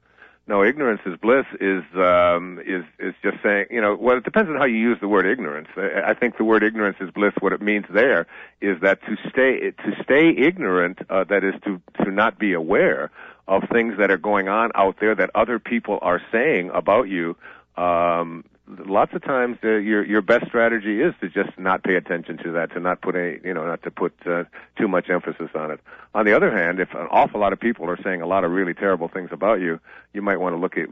No, 0.50 0.64
ignorance 0.64 1.02
is 1.06 1.16
bliss 1.22 1.46
is 1.62 1.84
um, 1.96 2.60
is 2.66 2.84
is 2.98 3.14
just 3.22 3.38
saying 3.44 3.68
you 3.70 3.82
know 3.82 3.96
well 3.96 4.18
it 4.18 4.24
depends 4.24 4.50
on 4.50 4.58
how 4.58 4.66
you 4.66 4.78
use 4.78 4.98
the 5.00 5.08
word 5.08 5.28
ignorance. 5.28 5.68
I 5.78 6.16
think 6.16 6.38
the 6.38 6.44
word 6.44 6.64
ignorance 6.64 6.98
is 7.00 7.12
bliss. 7.12 7.34
What 7.40 7.54
it 7.54 7.62
means 7.62 7.86
there 7.94 8.26
is 8.60 8.82
that 8.82 9.00
to 9.04 9.16
stay 9.30 9.70
to 9.70 10.04
stay 10.04 10.30
ignorant, 10.36 10.98
uh, 11.08 11.26
that 11.26 11.44
is 11.44 11.54
to 11.66 11.80
to 12.04 12.10
not 12.10 12.40
be 12.40 12.54
aware 12.54 13.12
of 13.50 13.63
things 13.72 13.96
that 13.98 14.12
are 14.12 14.18
going 14.18 14.48
on 14.48 14.72
out 14.75 14.98
there 15.01 15.16
that 15.16 15.31
other 15.34 15.60
people 15.60 15.98
are 16.01 16.22
saying 16.31 16.69
about 16.74 17.10
you. 17.10 17.36
Um, 17.75 18.46
lots 18.68 19.12
of 19.16 19.24
times, 19.24 19.57
uh, 19.63 19.69
your 19.69 20.06
your 20.06 20.22
best 20.22 20.46
strategy 20.46 21.01
is 21.01 21.16
to 21.22 21.30
just 21.30 21.57
not 21.57 21.84
pay 21.84 21.96
attention 21.96 22.38
to 22.44 22.51
that, 22.51 22.72
to 22.74 22.80
not 22.80 23.01
put 23.01 23.16
a 23.16 23.40
you 23.44 23.54
know 23.54 23.66
not 23.66 23.81
to 23.84 23.92
put 23.92 24.13
uh, 24.28 24.44
too 24.78 24.88
much 24.88 25.10
emphasis 25.10 25.50
on 25.56 25.72
it. 25.72 25.80
On 26.13 26.25
the 26.25 26.36
other 26.36 26.56
hand, 26.56 26.80
if 26.80 26.94
an 26.94 27.07
awful 27.10 27.40
lot 27.40 27.51
of 27.51 27.60
people 27.60 27.90
are 27.90 27.98
saying 28.04 28.22
a 28.22 28.28
lot 28.28 28.44
of 28.44 28.51
really 28.51 28.75
terrible 28.75 29.07
things 29.07 29.30
about 29.31 29.62
you, 29.62 29.80
you 30.13 30.22
might 30.22 30.38
want 30.38 30.54
to 30.54 30.60
look 30.60 30.78
at 30.78 30.88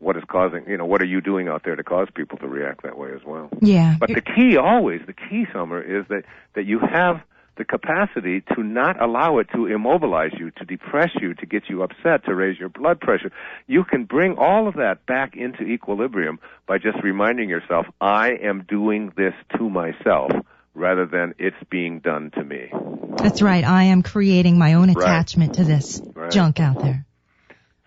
what 0.00 0.16
is 0.16 0.24
causing 0.26 0.68
you 0.68 0.76
know 0.76 0.86
what 0.86 1.00
are 1.00 1.06
you 1.06 1.20
doing 1.20 1.46
out 1.46 1.62
there 1.64 1.76
to 1.76 1.84
cause 1.84 2.08
people 2.12 2.38
to 2.38 2.48
react 2.48 2.82
that 2.82 2.98
way 2.98 3.10
as 3.14 3.22
well. 3.24 3.50
Yeah. 3.60 3.96
But 4.00 4.08
the 4.08 4.22
key 4.22 4.56
always, 4.56 5.00
the 5.06 5.12
key, 5.12 5.46
Summer, 5.52 5.80
is 5.80 6.06
that 6.08 6.24
that 6.54 6.66
you 6.66 6.80
have 6.80 7.20
the 7.60 7.64
capacity 7.66 8.40
to 8.54 8.62
not 8.62 8.98
allow 9.02 9.36
it 9.36 9.46
to 9.54 9.66
immobilize 9.66 10.30
you, 10.38 10.50
to 10.52 10.64
depress 10.64 11.10
you, 11.20 11.34
to 11.34 11.44
get 11.44 11.64
you 11.68 11.82
upset, 11.82 12.24
to 12.24 12.34
raise 12.34 12.58
your 12.58 12.70
blood 12.70 12.98
pressure. 12.98 13.30
You 13.66 13.84
can 13.84 14.04
bring 14.04 14.38
all 14.38 14.66
of 14.66 14.76
that 14.76 15.04
back 15.04 15.36
into 15.36 15.64
equilibrium 15.64 16.40
by 16.66 16.78
just 16.78 17.02
reminding 17.02 17.50
yourself, 17.50 17.84
I 18.00 18.30
am 18.42 18.64
doing 18.66 19.12
this 19.14 19.34
to 19.58 19.68
myself 19.68 20.32
rather 20.74 21.04
than 21.04 21.34
it's 21.38 21.62
being 21.68 22.00
done 22.00 22.30
to 22.30 22.42
me. 22.42 22.72
That's 23.20 23.42
right. 23.42 23.62
I 23.62 23.84
am 23.84 24.02
creating 24.02 24.56
my 24.56 24.72
own 24.72 24.88
Right. 24.88 25.02
attachment 25.02 25.56
to 25.56 25.64
this 25.64 26.00
Right. 26.14 26.30
junk 26.30 26.60
out 26.60 26.78
there. 26.78 27.04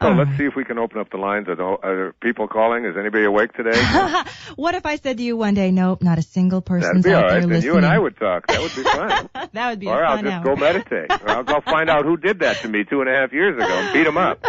So 0.01 0.07
All 0.09 0.15
let's 0.17 0.31
right. 0.31 0.37
see 0.39 0.45
if 0.45 0.55
we 0.55 0.65
can 0.65 0.77
open 0.79 0.99
up 0.99 1.09
the 1.11 1.17
lines. 1.17 1.47
Are, 1.47 1.55
there- 1.55 1.65
are 1.65 1.95
there 1.95 2.13
people 2.21 2.47
calling? 2.47 2.83
Is 2.83 2.95
anybody 2.99 3.23
awake 3.25 3.53
today? 3.53 3.71
what 4.55 4.75
if 4.75 4.85
I 4.85 4.97
said 4.97 5.17
to 5.17 5.23
you 5.23 5.37
one 5.37 5.53
day, 5.53 5.71
nope, 5.71 6.01
not 6.01 6.17
a 6.17 6.21
single 6.21 6.59
That'd 6.61 6.81
person's 6.81 7.05
be 7.05 7.13
all 7.13 7.19
out 7.19 7.23
right. 7.23 7.31
there 7.31 7.41
Then 7.41 7.49
listening? 7.51 7.71
you 7.71 7.77
and 7.77 7.85
I 7.85 7.97
would 7.99 8.17
talk. 8.17 8.47
That 8.47 8.59
would 8.61 8.75
be 8.75 8.83
fun. 8.83 9.29
that 9.53 9.69
would 9.69 9.79
be 9.79 9.87
or 9.87 10.01
a 10.01 10.09
I'll 10.09 10.15
fun 10.17 10.25
just 10.25 10.35
hour. 10.35 10.43
go 10.43 10.55
meditate. 10.59 11.11
Or 11.11 11.29
I'll 11.29 11.43
go 11.43 11.61
find 11.61 11.89
out 11.89 12.03
who 12.05 12.17
did 12.17 12.39
that 12.39 12.57
to 12.63 12.67
me 12.69 12.83
two 12.83 13.01
and 13.01 13.09
a 13.09 13.13
half 13.13 13.31
years 13.31 13.55
ago 13.55 13.71
and 13.71 13.93
beat 13.93 14.03
them 14.03 14.17
up. 14.17 14.43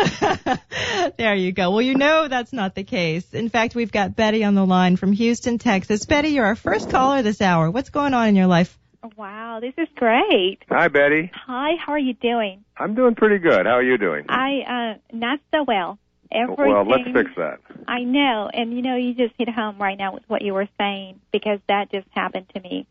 there 1.18 1.34
you 1.34 1.52
go. 1.52 1.70
Well, 1.70 1.82
you 1.82 1.94
know 1.94 2.26
that's 2.28 2.52
not 2.52 2.74
the 2.74 2.84
case. 2.84 3.32
In 3.32 3.48
fact, 3.48 3.74
we've 3.74 3.92
got 3.92 4.16
Betty 4.16 4.44
on 4.44 4.54
the 4.54 4.64
line 4.66 4.96
from 4.96 5.12
Houston, 5.12 5.58
Texas. 5.58 6.04
Betty, 6.06 6.28
you're 6.30 6.46
our 6.46 6.56
first 6.56 6.90
caller 6.90 7.22
this 7.22 7.40
hour. 7.40 7.70
What's 7.70 7.90
going 7.90 8.14
on 8.14 8.28
in 8.28 8.36
your 8.36 8.46
life? 8.46 8.76
Wow, 9.16 9.60
this 9.60 9.74
is 9.76 9.88
great. 9.96 10.58
Hi, 10.70 10.88
Betty. 10.88 11.30
Hi, 11.34 11.72
how 11.84 11.92
are 11.92 11.98
you 11.98 12.14
doing? 12.14 12.64
I'm 12.76 12.94
doing 12.94 13.14
pretty 13.14 13.38
good. 13.38 13.66
How 13.66 13.72
are 13.72 13.82
you 13.82 13.98
doing? 13.98 14.24
I 14.28 14.96
uh 14.96 15.16
not 15.16 15.40
so 15.52 15.62
well. 15.64 15.98
Everything 16.32 16.72
well, 16.72 16.84
let's 16.88 17.04
fix 17.12 17.30
that. 17.36 17.60
I 17.86 18.02
know, 18.02 18.48
and 18.52 18.74
you 18.74 18.82
know, 18.82 18.96
you 18.96 19.14
just 19.14 19.34
hit 19.38 19.48
home 19.48 19.78
right 19.78 19.96
now 19.98 20.14
with 20.14 20.24
what 20.26 20.42
you 20.42 20.54
were 20.54 20.68
saying 20.78 21.20
because 21.32 21.60
that 21.68 21.92
just 21.92 22.08
happened 22.12 22.46
to 22.54 22.60
me. 22.60 22.86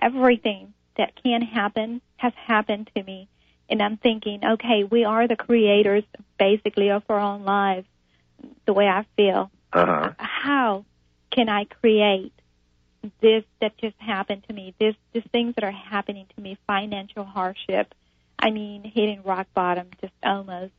Everything 0.00 0.72
that 0.96 1.12
can 1.22 1.42
happen 1.42 2.00
has 2.16 2.32
happened 2.46 2.90
to 2.96 3.02
me, 3.02 3.28
and 3.68 3.82
I'm 3.82 3.98
thinking, 3.98 4.40
okay, 4.44 4.84
we 4.84 5.04
are 5.04 5.28
the 5.28 5.36
creators 5.36 6.02
basically 6.38 6.90
of 6.90 7.02
our 7.08 7.20
own 7.20 7.44
lives. 7.44 7.86
The 8.66 8.72
way 8.72 8.86
I 8.88 9.04
feel, 9.16 9.50
Uh 9.72 9.86
huh. 9.86 10.12
how 10.18 10.84
can 11.30 11.48
I 11.48 11.64
create 11.64 12.32
this 13.20 13.44
that 13.60 13.76
just 13.78 13.96
happened 13.98 14.44
to 14.48 14.54
me? 14.54 14.74
This, 14.78 14.94
these 15.12 15.24
things 15.32 15.54
that 15.54 15.64
are 15.64 15.70
happening 15.70 16.26
to 16.36 16.40
me, 16.42 16.58
financial 16.66 17.24
hardship. 17.24 17.94
I 18.38 18.50
mean, 18.50 18.84
hitting 18.84 19.22
rock 19.24 19.48
bottom, 19.54 19.88
just 20.00 20.12
almost. 20.22 20.72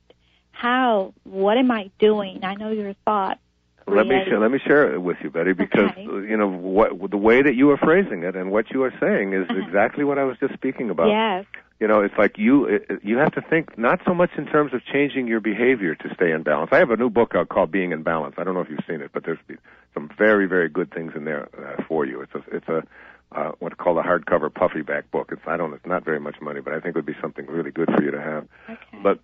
How? 0.51 1.13
What 1.23 1.57
am 1.57 1.71
I 1.71 1.91
doing? 1.99 2.43
I 2.43 2.55
know 2.55 2.71
your 2.71 2.93
thoughts 3.05 3.39
Let 3.87 4.07
me 4.07 4.23
share, 4.25 4.39
let 4.39 4.51
me 4.51 4.59
share 4.59 4.93
it 4.93 5.01
with 5.01 5.17
you, 5.23 5.29
Betty, 5.29 5.53
because 5.53 5.91
Okay. 5.91 6.05
uh, 6.07 6.17
you 6.19 6.37
know 6.37 6.47
what 6.47 7.09
the 7.09 7.17
way 7.17 7.41
that 7.41 7.55
you 7.55 7.71
are 7.71 7.77
phrasing 7.77 8.23
it 8.23 8.35
and 8.35 8.51
what 8.51 8.69
you 8.71 8.83
are 8.83 8.93
saying 8.99 9.33
is 9.33 9.49
Uh-huh. 9.49 9.59
exactly 9.65 10.03
what 10.03 10.17
I 10.19 10.25
was 10.25 10.37
just 10.37 10.53
speaking 10.53 10.89
about. 10.89 11.07
Yes. 11.09 11.45
You 11.79 11.87
know, 11.87 12.01
it's 12.01 12.17
like 12.17 12.37
you 12.37 12.79
you 13.01 13.17
have 13.17 13.31
to 13.33 13.41
think 13.41 13.77
not 13.77 14.01
so 14.05 14.13
much 14.13 14.31
in 14.37 14.45
terms 14.45 14.73
of 14.73 14.83
changing 14.83 15.27
your 15.27 15.39
behavior 15.39 15.95
to 15.95 16.13
stay 16.13 16.31
in 16.31 16.43
balance. 16.43 16.71
I 16.73 16.79
have 16.79 16.91
a 16.91 16.97
new 16.97 17.09
book 17.09 17.35
out 17.35 17.47
called 17.47 17.71
Being 17.71 17.93
in 17.93 18.03
Balance. 18.03 18.35
I 18.37 18.43
don't 18.43 18.53
know 18.53 18.59
if 18.59 18.69
you've 18.69 18.83
seen 18.85 18.99
it, 18.99 19.11
but 19.13 19.23
there's 19.23 19.39
some 19.93 20.09
very 20.17 20.45
very 20.45 20.67
good 20.67 20.93
things 20.93 21.13
in 21.15 21.23
there 21.23 21.47
uh, 21.57 21.81
for 21.87 22.05
you. 22.05 22.21
It's 22.21 22.35
a 22.35 22.55
it's 22.55 22.67
a 22.67 22.83
uh, 23.31 23.51
what's 23.59 23.75
called 23.75 23.97
a 23.97 24.01
hardcover 24.01 24.53
puffy 24.53 24.81
back 24.81 25.09
book. 25.09 25.29
It's 25.31 25.41
I 25.47 25.55
don't 25.55 25.73
it's 25.73 25.85
not 25.85 26.03
very 26.03 26.19
much 26.19 26.35
money, 26.41 26.59
but 26.59 26.73
I 26.73 26.81
think 26.81 26.87
it 26.87 26.95
would 26.95 27.05
be 27.05 27.15
something 27.21 27.45
really 27.45 27.71
good 27.71 27.89
for 27.95 28.03
you 28.03 28.11
to 28.11 28.21
have. 28.21 28.47
Okay. 28.69 28.99
But 29.01 29.19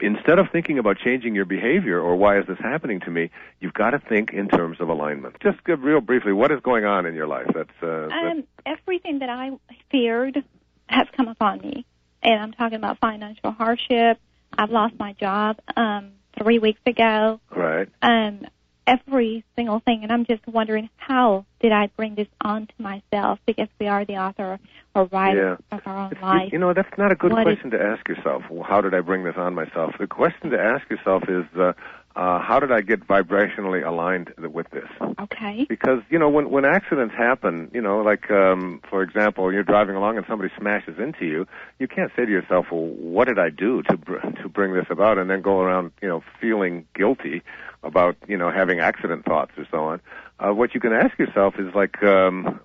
instead 0.00 0.40
of 0.40 0.46
thinking 0.50 0.80
about 0.80 0.98
changing 0.98 1.36
your 1.36 1.44
behavior 1.44 2.00
or 2.00 2.16
why 2.16 2.38
is 2.38 2.46
this 2.48 2.58
happening 2.58 2.98
to 3.00 3.10
me, 3.12 3.30
you've 3.60 3.74
got 3.74 3.90
to 3.90 4.00
think 4.00 4.32
in 4.32 4.48
terms 4.48 4.80
of 4.80 4.88
alignment. 4.88 5.36
Just 5.40 5.62
give 5.64 5.82
real 5.82 6.00
briefly 6.00 6.32
what 6.32 6.50
is 6.50 6.60
going 6.60 6.84
on 6.84 7.06
in 7.06 7.14
your 7.14 7.28
life. 7.28 7.46
That's 7.54 7.70
uh, 7.80 8.08
Um, 8.08 8.44
everything 8.66 9.20
that 9.20 9.30
I 9.30 9.52
feared 9.90 10.42
has 10.88 11.06
come 11.16 11.28
upon 11.28 11.60
me, 11.60 11.84
and 12.22 12.40
I'm 12.40 12.52
talking 12.52 12.76
about 12.76 12.98
financial 12.98 13.50
hardship. 13.52 14.18
I've 14.56 14.70
lost 14.70 14.94
my 14.98 15.12
job 15.14 15.58
um, 15.76 16.12
three 16.40 16.58
weeks 16.58 16.80
ago. 16.86 17.40
right. 17.54 17.88
Um, 18.02 18.46
every 18.86 19.44
single 19.56 19.80
thing, 19.80 20.04
and 20.04 20.12
I'm 20.12 20.24
just 20.24 20.46
wondering 20.46 20.88
how 20.96 21.44
did 21.60 21.72
I 21.72 21.88
bring 21.96 22.14
this 22.14 22.28
on 22.40 22.68
to 22.68 22.74
myself? 22.78 23.40
Because 23.44 23.68
we 23.80 23.88
are 23.88 24.04
the 24.04 24.16
author 24.18 24.60
or 24.94 25.04
writer 25.06 25.58
of 25.72 25.80
our 25.84 25.98
own 25.98 26.12
life. 26.22 26.52
You 26.52 26.58
know, 26.58 26.72
that's 26.72 26.96
not 26.96 27.10
a 27.10 27.16
good 27.16 27.32
What 27.32 27.40
is- 27.48 27.54
question 27.54 27.70
to 27.72 27.82
ask 27.82 28.08
yourself. 28.08 28.44
Well, 28.48 28.62
how 28.62 28.80
did 28.80 28.94
I 28.94 29.00
bring 29.00 29.24
this 29.24 29.34
on 29.36 29.54
myself? 29.54 29.94
The 29.98 30.06
question 30.06 30.50
to 30.50 30.60
ask 30.60 30.88
yourself 30.88 31.24
is, 31.28 31.44
uh, 31.58 31.72
uh, 32.16 32.40
how 32.40 32.58
did 32.58 32.72
I 32.72 32.80
get 32.80 33.06
vibrationally 33.06 33.86
aligned 33.86 34.32
with 34.38 34.70
this? 34.70 34.88
okay. 35.20 35.66
Because 35.68 36.00
you 36.08 36.18
know, 36.18 36.30
when 36.30 36.50
when 36.50 36.64
accidents 36.64 37.14
happen, 37.14 37.70
you 37.74 37.82
know, 37.82 38.00
like 38.00 38.30
um, 38.30 38.80
for 38.88 39.02
example, 39.02 39.52
you're 39.52 39.62
driving 39.62 39.96
along 39.96 40.16
and 40.16 40.24
somebody 40.26 40.50
smashes 40.58 40.98
into 40.98 41.26
you, 41.26 41.46
you 41.78 41.86
can't 41.86 42.10
say 42.16 42.24
to 42.24 42.30
yourself, 42.30 42.66
"Well, 42.72 42.86
what 42.86 43.26
did 43.26 43.38
I 43.38 43.50
do 43.50 43.82
to 43.82 43.96
br- 43.98 44.18
to 44.42 44.48
bring 44.48 44.72
this 44.72 44.86
about?" 44.88 45.18
and 45.18 45.28
then 45.28 45.42
go 45.42 45.60
around, 45.60 45.92
you 46.00 46.08
know, 46.08 46.24
feeling 46.40 46.86
guilty 46.94 47.42
about 47.82 48.16
you 48.26 48.38
know 48.38 48.50
having 48.50 48.80
accident 48.80 49.26
thoughts 49.26 49.52
or 49.58 49.66
so 49.70 49.84
on. 49.84 50.00
Uh, 50.40 50.54
what 50.54 50.74
you 50.74 50.80
can 50.80 50.94
ask 50.94 51.18
yourself 51.18 51.54
is 51.58 51.74
like, 51.74 52.02
um, 52.02 52.60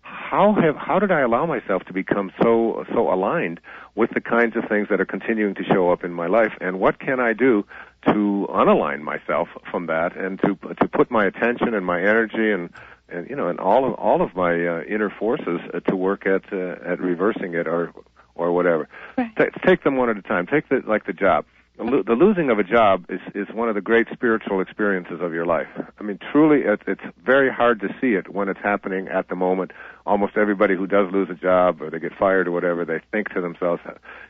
how 0.00 0.54
have 0.54 0.76
how 0.76 0.98
did 0.98 1.10
I 1.10 1.20
allow 1.20 1.44
myself 1.44 1.84
to 1.84 1.92
become 1.92 2.32
so 2.42 2.84
so 2.94 3.12
aligned 3.12 3.60
with 3.94 4.10
the 4.14 4.20
kinds 4.22 4.56
of 4.56 4.64
things 4.68 4.88
that 4.88 5.00
are 5.02 5.04
continuing 5.04 5.54
to 5.56 5.64
show 5.64 5.90
up 5.90 6.02
in 6.02 6.14
my 6.14 6.26
life, 6.26 6.52
and 6.62 6.80
what 6.80 6.98
can 6.98 7.20
I 7.20 7.34
do 7.34 7.66
to 8.06 8.46
unalign 8.50 9.02
myself 9.02 9.48
from 9.70 9.86
that, 9.86 10.16
and 10.16 10.40
to 10.40 10.56
to 10.80 10.88
put 10.88 11.10
my 11.10 11.24
attention 11.24 11.74
and 11.74 11.86
my 11.86 12.00
energy 12.00 12.50
and 12.50 12.70
and 13.08 13.28
you 13.28 13.36
know 13.36 13.48
and 13.48 13.60
all 13.60 13.84
of 13.84 13.94
all 13.94 14.22
of 14.22 14.34
my 14.34 14.52
uh, 14.66 14.82
inner 14.82 15.10
forces 15.10 15.60
uh, 15.72 15.80
to 15.80 15.96
work 15.96 16.26
at 16.26 16.52
uh, 16.52 16.76
at 16.84 17.00
reversing 17.00 17.54
it 17.54 17.66
or 17.66 17.92
or 18.34 18.52
whatever. 18.52 18.88
Right. 19.16 19.34
Ta 19.36 19.44
take 19.64 19.84
them 19.84 19.96
one 19.96 20.08
at 20.10 20.16
a 20.16 20.22
time. 20.22 20.46
Take 20.46 20.68
the 20.68 20.82
like 20.86 21.06
the 21.06 21.12
job. 21.12 21.44
The, 21.78 21.84
lo- 21.84 22.02
the 22.02 22.12
losing 22.12 22.50
of 22.50 22.58
a 22.58 22.64
job 22.64 23.06
is 23.08 23.20
is 23.34 23.48
one 23.54 23.68
of 23.68 23.74
the 23.74 23.80
great 23.80 24.08
spiritual 24.12 24.60
experiences 24.60 25.20
of 25.20 25.32
your 25.32 25.46
life. 25.46 25.68
I 25.98 26.02
mean, 26.02 26.18
truly, 26.30 26.62
it, 26.62 26.82
it's 26.86 27.02
very 27.24 27.50
hard 27.50 27.80
to 27.80 27.88
see 28.00 28.14
it 28.14 28.32
when 28.32 28.48
it's 28.48 28.60
happening 28.60 29.08
at 29.08 29.28
the 29.28 29.36
moment. 29.36 29.72
Almost 30.04 30.36
everybody 30.36 30.76
who 30.76 30.86
does 30.86 31.10
lose 31.12 31.30
a 31.30 31.34
job 31.34 31.80
or 31.80 31.88
they 31.88 31.98
get 31.98 32.14
fired 32.14 32.46
or 32.48 32.52
whatever, 32.52 32.84
they 32.84 33.00
think 33.10 33.30
to 33.30 33.40
themselves, 33.40 33.82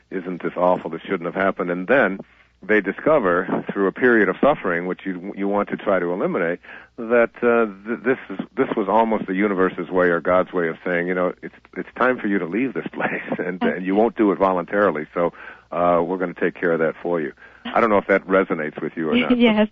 "Isn't 0.09 0.41
this 0.41 0.53
awful? 0.55 0.89
This 0.89 1.01
shouldn't 1.01 1.25
have 1.25 1.35
happened." 1.35 1.69
And 1.69 1.87
then 1.87 2.19
they 2.65 2.81
discover 2.81 3.65
through 3.71 3.87
a 3.87 3.91
period 3.91 4.29
of 4.29 4.35
suffering, 4.41 4.87
which 4.87 5.01
you 5.05 5.33
you 5.35 5.47
want 5.47 5.69
to 5.69 5.77
try 5.77 5.99
to 5.99 6.11
eliminate, 6.11 6.59
that 6.97 7.31
uh, 7.41 7.65
th- 7.87 7.99
this 8.03 8.17
is 8.29 8.45
this 8.55 8.69
was 8.75 8.87
almost 8.87 9.27
the 9.27 9.33
universe's 9.33 9.89
way 9.89 10.07
or 10.07 10.21
God's 10.21 10.53
way 10.53 10.67
of 10.69 10.77
saying, 10.85 11.07
you 11.07 11.13
know, 11.13 11.33
it's 11.41 11.55
it's 11.75 11.89
time 11.97 12.19
for 12.19 12.27
you 12.27 12.39
to 12.39 12.45
leave 12.45 12.73
this 12.73 12.87
place, 12.93 13.39
and, 13.39 13.61
and 13.61 13.85
you 13.85 13.95
won't 13.95 14.15
do 14.15 14.31
it 14.31 14.37
voluntarily. 14.37 15.05
So 15.13 15.33
uh, 15.71 16.01
we're 16.03 16.17
going 16.17 16.33
to 16.33 16.39
take 16.39 16.55
care 16.55 16.71
of 16.71 16.79
that 16.79 16.95
for 17.01 17.19
you. 17.19 17.33
I 17.65 17.79
don't 17.79 17.89
know 17.89 17.97
if 17.97 18.07
that 18.07 18.25
resonates 18.27 18.81
with 18.81 18.93
you 18.95 19.09
or 19.09 19.15
not. 19.15 19.37
yes. 19.37 19.67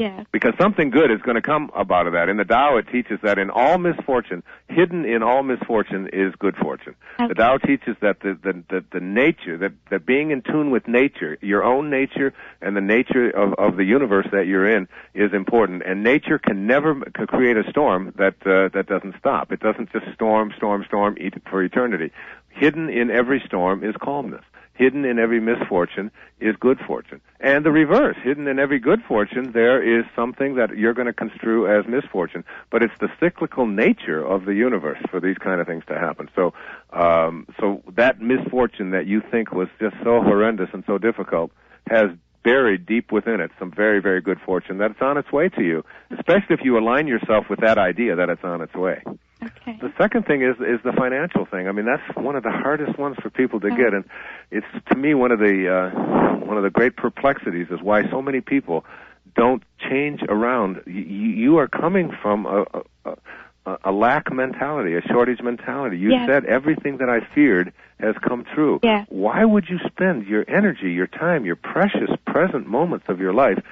Yes. 0.00 0.26
Because 0.32 0.54
something 0.60 0.90
good 0.90 1.10
is 1.10 1.20
going 1.22 1.36
to 1.36 1.42
come 1.42 1.70
about 1.74 2.06
of 2.06 2.12
that. 2.14 2.28
In 2.28 2.36
the 2.36 2.44
Tao, 2.44 2.76
it 2.76 2.86
teaches 2.88 3.18
that 3.22 3.38
in 3.38 3.50
all 3.50 3.78
misfortune, 3.78 4.42
hidden 4.68 5.04
in 5.04 5.22
all 5.22 5.42
misfortune 5.42 6.08
is 6.12 6.34
good 6.38 6.56
fortune. 6.56 6.94
The 7.18 7.24
Okay. 7.24 7.34
Tao 7.34 7.58
teaches 7.58 7.96
that 8.00 8.20
the, 8.20 8.38
the, 8.42 8.64
the, 8.68 8.84
the 8.92 9.00
nature, 9.00 9.56
that, 9.58 9.72
that 9.90 10.06
being 10.06 10.30
in 10.30 10.42
tune 10.42 10.70
with 10.70 10.88
nature, 10.88 11.38
your 11.40 11.62
own 11.62 11.90
nature 11.90 12.32
and 12.60 12.76
the 12.76 12.80
nature 12.80 13.30
of, 13.30 13.54
of 13.54 13.76
the 13.76 13.84
universe 13.84 14.26
that 14.32 14.46
you're 14.46 14.68
in 14.68 14.88
is 15.14 15.32
important. 15.32 15.82
And 15.84 16.02
nature 16.02 16.38
can 16.38 16.66
never 16.66 16.90
m- 16.90 17.04
c- 17.16 17.26
create 17.26 17.56
a 17.56 17.68
storm 17.70 18.12
that, 18.16 18.34
uh, 18.46 18.68
that 18.74 18.86
doesn't 18.86 19.14
stop. 19.18 19.52
It 19.52 19.60
doesn't 19.60 19.92
just 19.92 20.06
storm, 20.14 20.52
storm, 20.56 20.84
storm 20.86 21.16
for 21.50 21.62
eternity. 21.62 22.10
Hidden 22.48 22.88
in 22.88 23.10
every 23.10 23.40
storm 23.46 23.84
is 23.84 23.94
calmness. 24.00 24.44
Hidden 24.80 25.04
in 25.04 25.18
every 25.18 25.40
misfortune 25.40 26.10
is 26.40 26.56
good 26.58 26.78
fortune. 26.86 27.20
And 27.38 27.66
the 27.66 27.70
reverse, 27.70 28.16
hidden 28.24 28.48
in 28.48 28.58
every 28.58 28.78
good 28.78 29.02
fortune, 29.06 29.52
there 29.52 29.82
is 29.82 30.06
something 30.16 30.54
that 30.54 30.74
you're 30.74 30.94
going 30.94 31.06
to 31.06 31.12
construe 31.12 31.66
as 31.68 31.86
misfortune. 31.86 32.44
But 32.70 32.82
it's 32.82 32.94
the 32.98 33.08
cyclical 33.20 33.66
nature 33.66 34.26
of 34.26 34.46
the 34.46 34.54
universe 34.54 34.96
for 35.10 35.20
these 35.20 35.36
kind 35.36 35.60
of 35.60 35.66
things 35.66 35.84
to 35.88 35.98
happen. 35.98 36.30
So, 36.34 36.54
um, 36.94 37.46
so 37.60 37.82
that 37.94 38.22
misfortune 38.22 38.92
that 38.92 39.06
you 39.06 39.20
think 39.30 39.52
was 39.52 39.68
just 39.78 39.96
so 40.02 40.22
horrendous 40.22 40.70
and 40.72 40.82
so 40.86 40.96
difficult 40.96 41.50
has 41.90 42.08
buried 42.42 42.86
deep 42.86 43.12
within 43.12 43.38
it 43.38 43.50
some 43.58 43.70
very, 43.70 44.00
very 44.00 44.22
good 44.22 44.40
fortune 44.46 44.78
that's 44.78 45.02
on 45.02 45.18
its 45.18 45.30
way 45.30 45.50
to 45.50 45.62
you, 45.62 45.84
especially 46.10 46.54
if 46.54 46.60
you 46.64 46.78
align 46.78 47.06
yourself 47.06 47.44
with 47.50 47.60
that 47.60 47.76
idea 47.76 48.16
that 48.16 48.30
it's 48.30 48.44
on 48.44 48.62
its 48.62 48.72
way. 48.72 49.02
Okay. 49.42 49.78
The 49.80 49.92
second 49.98 50.26
thing 50.26 50.42
is 50.42 50.56
is 50.60 50.80
the 50.84 50.92
financial 50.92 51.46
thing. 51.46 51.68
I 51.68 51.72
mean, 51.72 51.86
that's 51.86 52.16
one 52.16 52.36
of 52.36 52.42
the 52.42 52.50
hardest 52.50 52.98
ones 52.98 53.16
for 53.22 53.30
people 53.30 53.60
to 53.60 53.70
get, 53.70 53.94
and 53.94 54.04
it's 54.50 54.66
to 54.90 54.96
me 54.96 55.14
one 55.14 55.32
of 55.32 55.38
the 55.38 55.68
uh, 55.68 56.36
one 56.44 56.56
of 56.56 56.62
the 56.62 56.70
great 56.70 56.96
perplexities 56.96 57.68
is 57.70 57.80
why 57.80 58.08
so 58.10 58.20
many 58.20 58.40
people 58.40 58.84
don't 59.34 59.62
change 59.88 60.20
around. 60.28 60.82
You, 60.86 60.92
you 61.02 61.58
are 61.58 61.68
coming 61.68 62.10
from 62.20 62.46
a, 62.46 62.64
a, 63.04 63.16
a, 63.66 63.78
a 63.84 63.92
lack 63.92 64.32
mentality, 64.32 64.94
a 64.96 65.02
shortage 65.02 65.40
mentality. 65.40 65.98
You 65.98 66.10
Yes. 66.10 66.28
said 66.28 66.44
everything 66.46 66.98
that 66.98 67.08
I 67.08 67.20
feared 67.34 67.72
has 68.00 68.16
come 68.26 68.44
true. 68.54 68.80
Yes. 68.82 69.06
Why 69.08 69.44
would 69.44 69.68
you 69.68 69.78
spend 69.86 70.26
your 70.26 70.44
energy, 70.48 70.92
your 70.92 71.06
time, 71.06 71.44
your 71.44 71.56
precious 71.56 72.10
present 72.26 72.66
moments 72.66 73.06
of 73.08 73.20
your 73.20 73.32
life? 73.32 73.62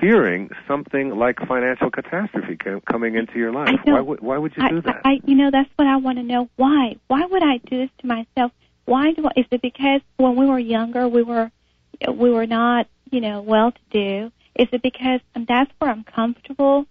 Fearing 0.00 0.50
something 0.66 1.10
like 1.10 1.38
financial 1.46 1.90
catastrophe 1.90 2.56
co- 2.56 2.80
coming 2.80 3.16
into 3.16 3.38
your 3.38 3.52
life. 3.52 3.74
Why 3.84 4.00
would 4.00 4.20
why 4.20 4.38
would 4.38 4.56
you 4.56 4.62
I, 4.62 4.68
do 4.70 4.80
that? 4.82 5.00
I, 5.04 5.20
you 5.24 5.34
know, 5.34 5.50
that's 5.50 5.70
what 5.76 5.88
I 5.88 5.96
want 5.96 6.18
to 6.18 6.24
know. 6.24 6.48
Why? 6.56 6.96
Why 7.08 7.24
would 7.24 7.42
I 7.42 7.58
do 7.58 7.78
this 7.78 7.90
to 8.00 8.06
myself? 8.06 8.52
Why 8.84 9.12
do? 9.12 9.26
I, 9.26 9.40
is 9.40 9.46
it 9.50 9.62
because 9.62 10.00
when 10.16 10.36
we 10.36 10.46
were 10.46 10.58
younger, 10.58 11.08
we 11.08 11.22
were, 11.22 11.50
we 12.12 12.30
were 12.30 12.46
not, 12.46 12.86
you 13.10 13.20
know, 13.20 13.42
well 13.42 13.72
to 13.72 13.80
do? 13.90 14.32
Is 14.54 14.68
it 14.72 14.82
because 14.82 15.20
that's 15.34 15.70
where 15.78 15.90
I'm 15.90 16.04
comfortable? 16.04 16.86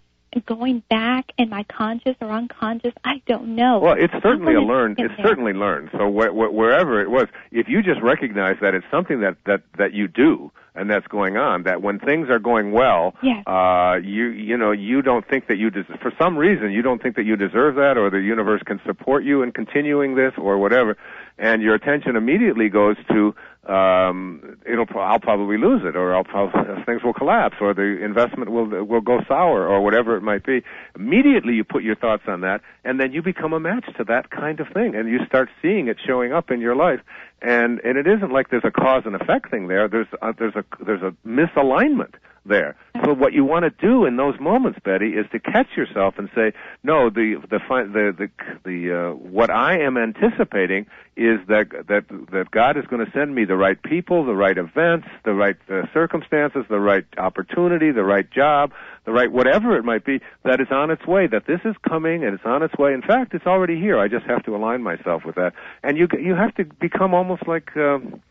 Going 0.45 0.83
back 0.89 1.31
in 1.37 1.49
my 1.49 1.63
conscious 1.63 2.15
or 2.21 2.29
unconscious, 2.29 2.93
I 3.03 3.21
don't 3.27 3.55
know. 3.55 3.79
Well, 3.79 3.95
it's 3.97 4.13
certainly 4.21 4.53
a 4.53 4.61
learned. 4.61 4.99
It's 4.99 5.13
there. 5.17 5.25
certainly 5.25 5.53
learned. 5.53 5.89
So 5.93 6.11
wh- 6.11 6.29
wh- 6.29 6.53
wherever 6.53 7.01
it 7.01 7.09
was, 7.09 7.27
if 7.51 7.67
you 7.69 7.81
just 7.81 8.01
recognize 8.01 8.57
that 8.61 8.75
it's 8.75 8.85
something 8.91 9.21
that 9.21 9.37
that 9.45 9.61
that 9.77 9.93
you 9.93 10.07
do 10.07 10.51
and 10.75 10.91
that's 10.91 11.07
going 11.07 11.37
on, 11.37 11.63
that 11.63 11.81
when 11.81 11.97
things 11.97 12.29
are 12.29 12.37
going 12.37 12.71
well, 12.71 13.15
Yes. 13.23 13.47
uh, 13.47 13.95
you 14.03 14.25
you 14.27 14.57
know 14.57 14.71
you 14.71 15.01
don't 15.01 15.27
think 15.27 15.47
that 15.47 15.57
you 15.57 15.71
des- 15.71 15.85
for 16.01 16.11
some 16.21 16.37
reason 16.37 16.71
you 16.71 16.83
don't 16.83 17.01
think 17.01 17.15
that 17.15 17.25
you 17.25 17.35
deserve 17.35 17.75
that, 17.75 17.97
or 17.97 18.09
the 18.11 18.21
universe 18.21 18.61
can 18.63 18.79
support 18.85 19.23
you 19.23 19.41
in 19.41 19.51
continuing 19.53 20.15
this, 20.15 20.33
or 20.37 20.57
whatever, 20.59 20.97
and 21.39 21.63
your 21.63 21.73
attention 21.73 22.15
immediately 22.15 22.69
goes 22.69 22.97
to 23.09 23.33
um, 23.67 24.57
it'll 24.65 24.87
I'll 24.95 25.19
probably 25.19 25.57
lose 25.57 25.81
it, 25.83 25.95
or 25.95 26.15
I'll 26.15 26.23
probably 26.23 26.83
things 26.85 27.03
will 27.03 27.13
collapse, 27.13 27.55
or 27.59 27.73
the 27.73 28.03
investment 28.03 28.49
will 28.51 28.85
will 28.85 29.01
go 29.01 29.19
sour, 29.27 29.67
or 29.67 29.81
whatever 29.81 30.15
it 30.15 30.21
might 30.21 30.45
be. 30.45 30.61
Immediately, 30.95 31.53
you 31.53 31.63
put 31.63 31.83
your 31.83 31.95
thoughts 31.95 32.23
on 32.27 32.41
that, 32.41 32.61
and 32.83 32.99
then 32.99 33.11
you 33.11 33.21
become 33.21 33.53
a 33.53 33.59
match 33.59 33.85
to 33.97 34.03
that 34.05 34.29
kind 34.29 34.59
of 34.59 34.67
thing, 34.73 34.95
and 34.95 35.09
you 35.09 35.19
start 35.25 35.49
seeing 35.61 35.87
it 35.87 35.97
showing 36.05 36.31
up 36.31 36.49
in 36.49 36.61
your 36.61 36.75
life. 36.75 37.01
And 37.41 37.79
and 37.83 37.97
it 37.97 38.07
isn't 38.07 38.31
like 38.31 38.49
there's 38.49 38.65
a 38.65 38.71
cause 38.71 39.03
and 39.05 39.15
effect 39.15 39.51
thing 39.51 39.67
there. 39.67 39.87
There's 39.87 40.07
a, 40.21 40.33
there's 40.33 40.55
a 40.55 40.65
there's 40.83 41.03
a 41.03 41.13
misalignment 41.25 42.15
there. 42.47 42.75
So 43.05 43.13
what 43.13 43.33
you 43.33 43.45
want 43.45 43.63
to 43.63 43.69
do 43.69 44.05
in 44.05 44.15
those 44.15 44.39
moments, 44.39 44.79
Betty, 44.83 45.09
is 45.09 45.25
to 45.31 45.39
catch 45.39 45.67
yourself 45.75 46.15
and 46.17 46.29
say, 46.33 46.53
no, 46.83 47.09
the 47.09 47.35
the 47.49 47.59
the 47.59 48.15
the, 48.17 48.29
the 48.63 48.99
uh, 48.99 49.13
what 49.13 49.49
I 49.51 49.79
am 49.79 49.97
anticipating 49.97 50.87
is 51.15 51.39
that 51.47 51.69
that 51.87 52.05
that 52.31 52.51
God 52.51 52.77
is 52.77 52.85
going 52.85 53.05
to 53.05 53.11
send 53.11 53.35
me 53.35 53.45
the 53.45 53.57
right 53.57 53.81
people, 53.81 54.25
the 54.25 54.35
right 54.35 54.57
events, 54.57 55.07
the 55.25 55.33
right 55.33 55.57
uh, 55.69 55.83
circumstances, 55.93 56.65
the 56.69 56.79
right 56.79 57.05
opportunity, 57.17 57.91
the 57.91 58.03
right 58.03 58.29
job, 58.31 58.71
the 59.07 59.13
right 59.13 59.31
whatever 59.31 59.77
it 59.77 59.85
might 59.85 60.03
be 60.03 60.19
that 60.43 60.59
is 60.59 60.67
on 60.69 60.91
its 60.91 61.07
way. 61.07 61.27
That 61.27 61.47
this 61.47 61.61
is 61.63 61.75
coming 61.87 62.25
and 62.25 62.33
it's 62.33 62.45
on 62.45 62.61
its 62.61 62.77
way. 62.77 62.93
In 62.93 63.01
fact, 63.01 63.33
it's 63.33 63.47
already 63.47 63.79
here. 63.79 63.97
I 63.97 64.09
just 64.09 64.25
have 64.25 64.43
to 64.43 64.55
align 64.55 64.83
myself 64.83 65.23
with 65.25 65.35
that. 65.35 65.53
And 65.81 65.97
you 65.97 66.07
you 66.19 66.35
have 66.35 66.53
to 66.55 66.65
become 66.65 67.15
almost 67.15 67.47
like. 67.47 67.75
Um, 67.75 68.21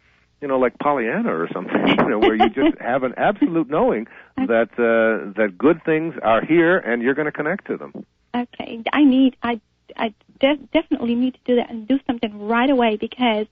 you 0.42 0.48
know, 0.48 0.58
like 0.58 0.78
Pollyanna 0.78 1.34
or 1.34 1.48
something, 1.50 1.88
you 1.98 2.08
know, 2.10 2.18
where 2.18 2.34
you 2.34 2.50
just 2.50 2.78
have 2.78 3.04
an 3.04 3.14
absolute 3.16 3.70
knowing 3.70 4.06
that 4.36 4.68
uh, 4.72 5.32
that 5.40 5.56
good 5.56 5.82
things 5.82 6.14
are 6.22 6.44
here 6.44 6.76
and 6.76 7.02
you're 7.02 7.14
going 7.14 7.24
to 7.24 7.32
connect 7.32 7.68
to 7.68 7.78
them. 7.78 8.04
Okay, 8.36 8.82
I 8.92 9.02
need 9.02 9.34
I 9.42 9.62
I 9.96 10.12
de- 10.38 10.58
definitely 10.74 11.14
need 11.14 11.34
to 11.34 11.40
do 11.46 11.56
that 11.56 11.70
and 11.70 11.88
do 11.88 11.98
something 12.06 12.46
right 12.46 12.68
away 12.68 12.98
because 13.00 13.46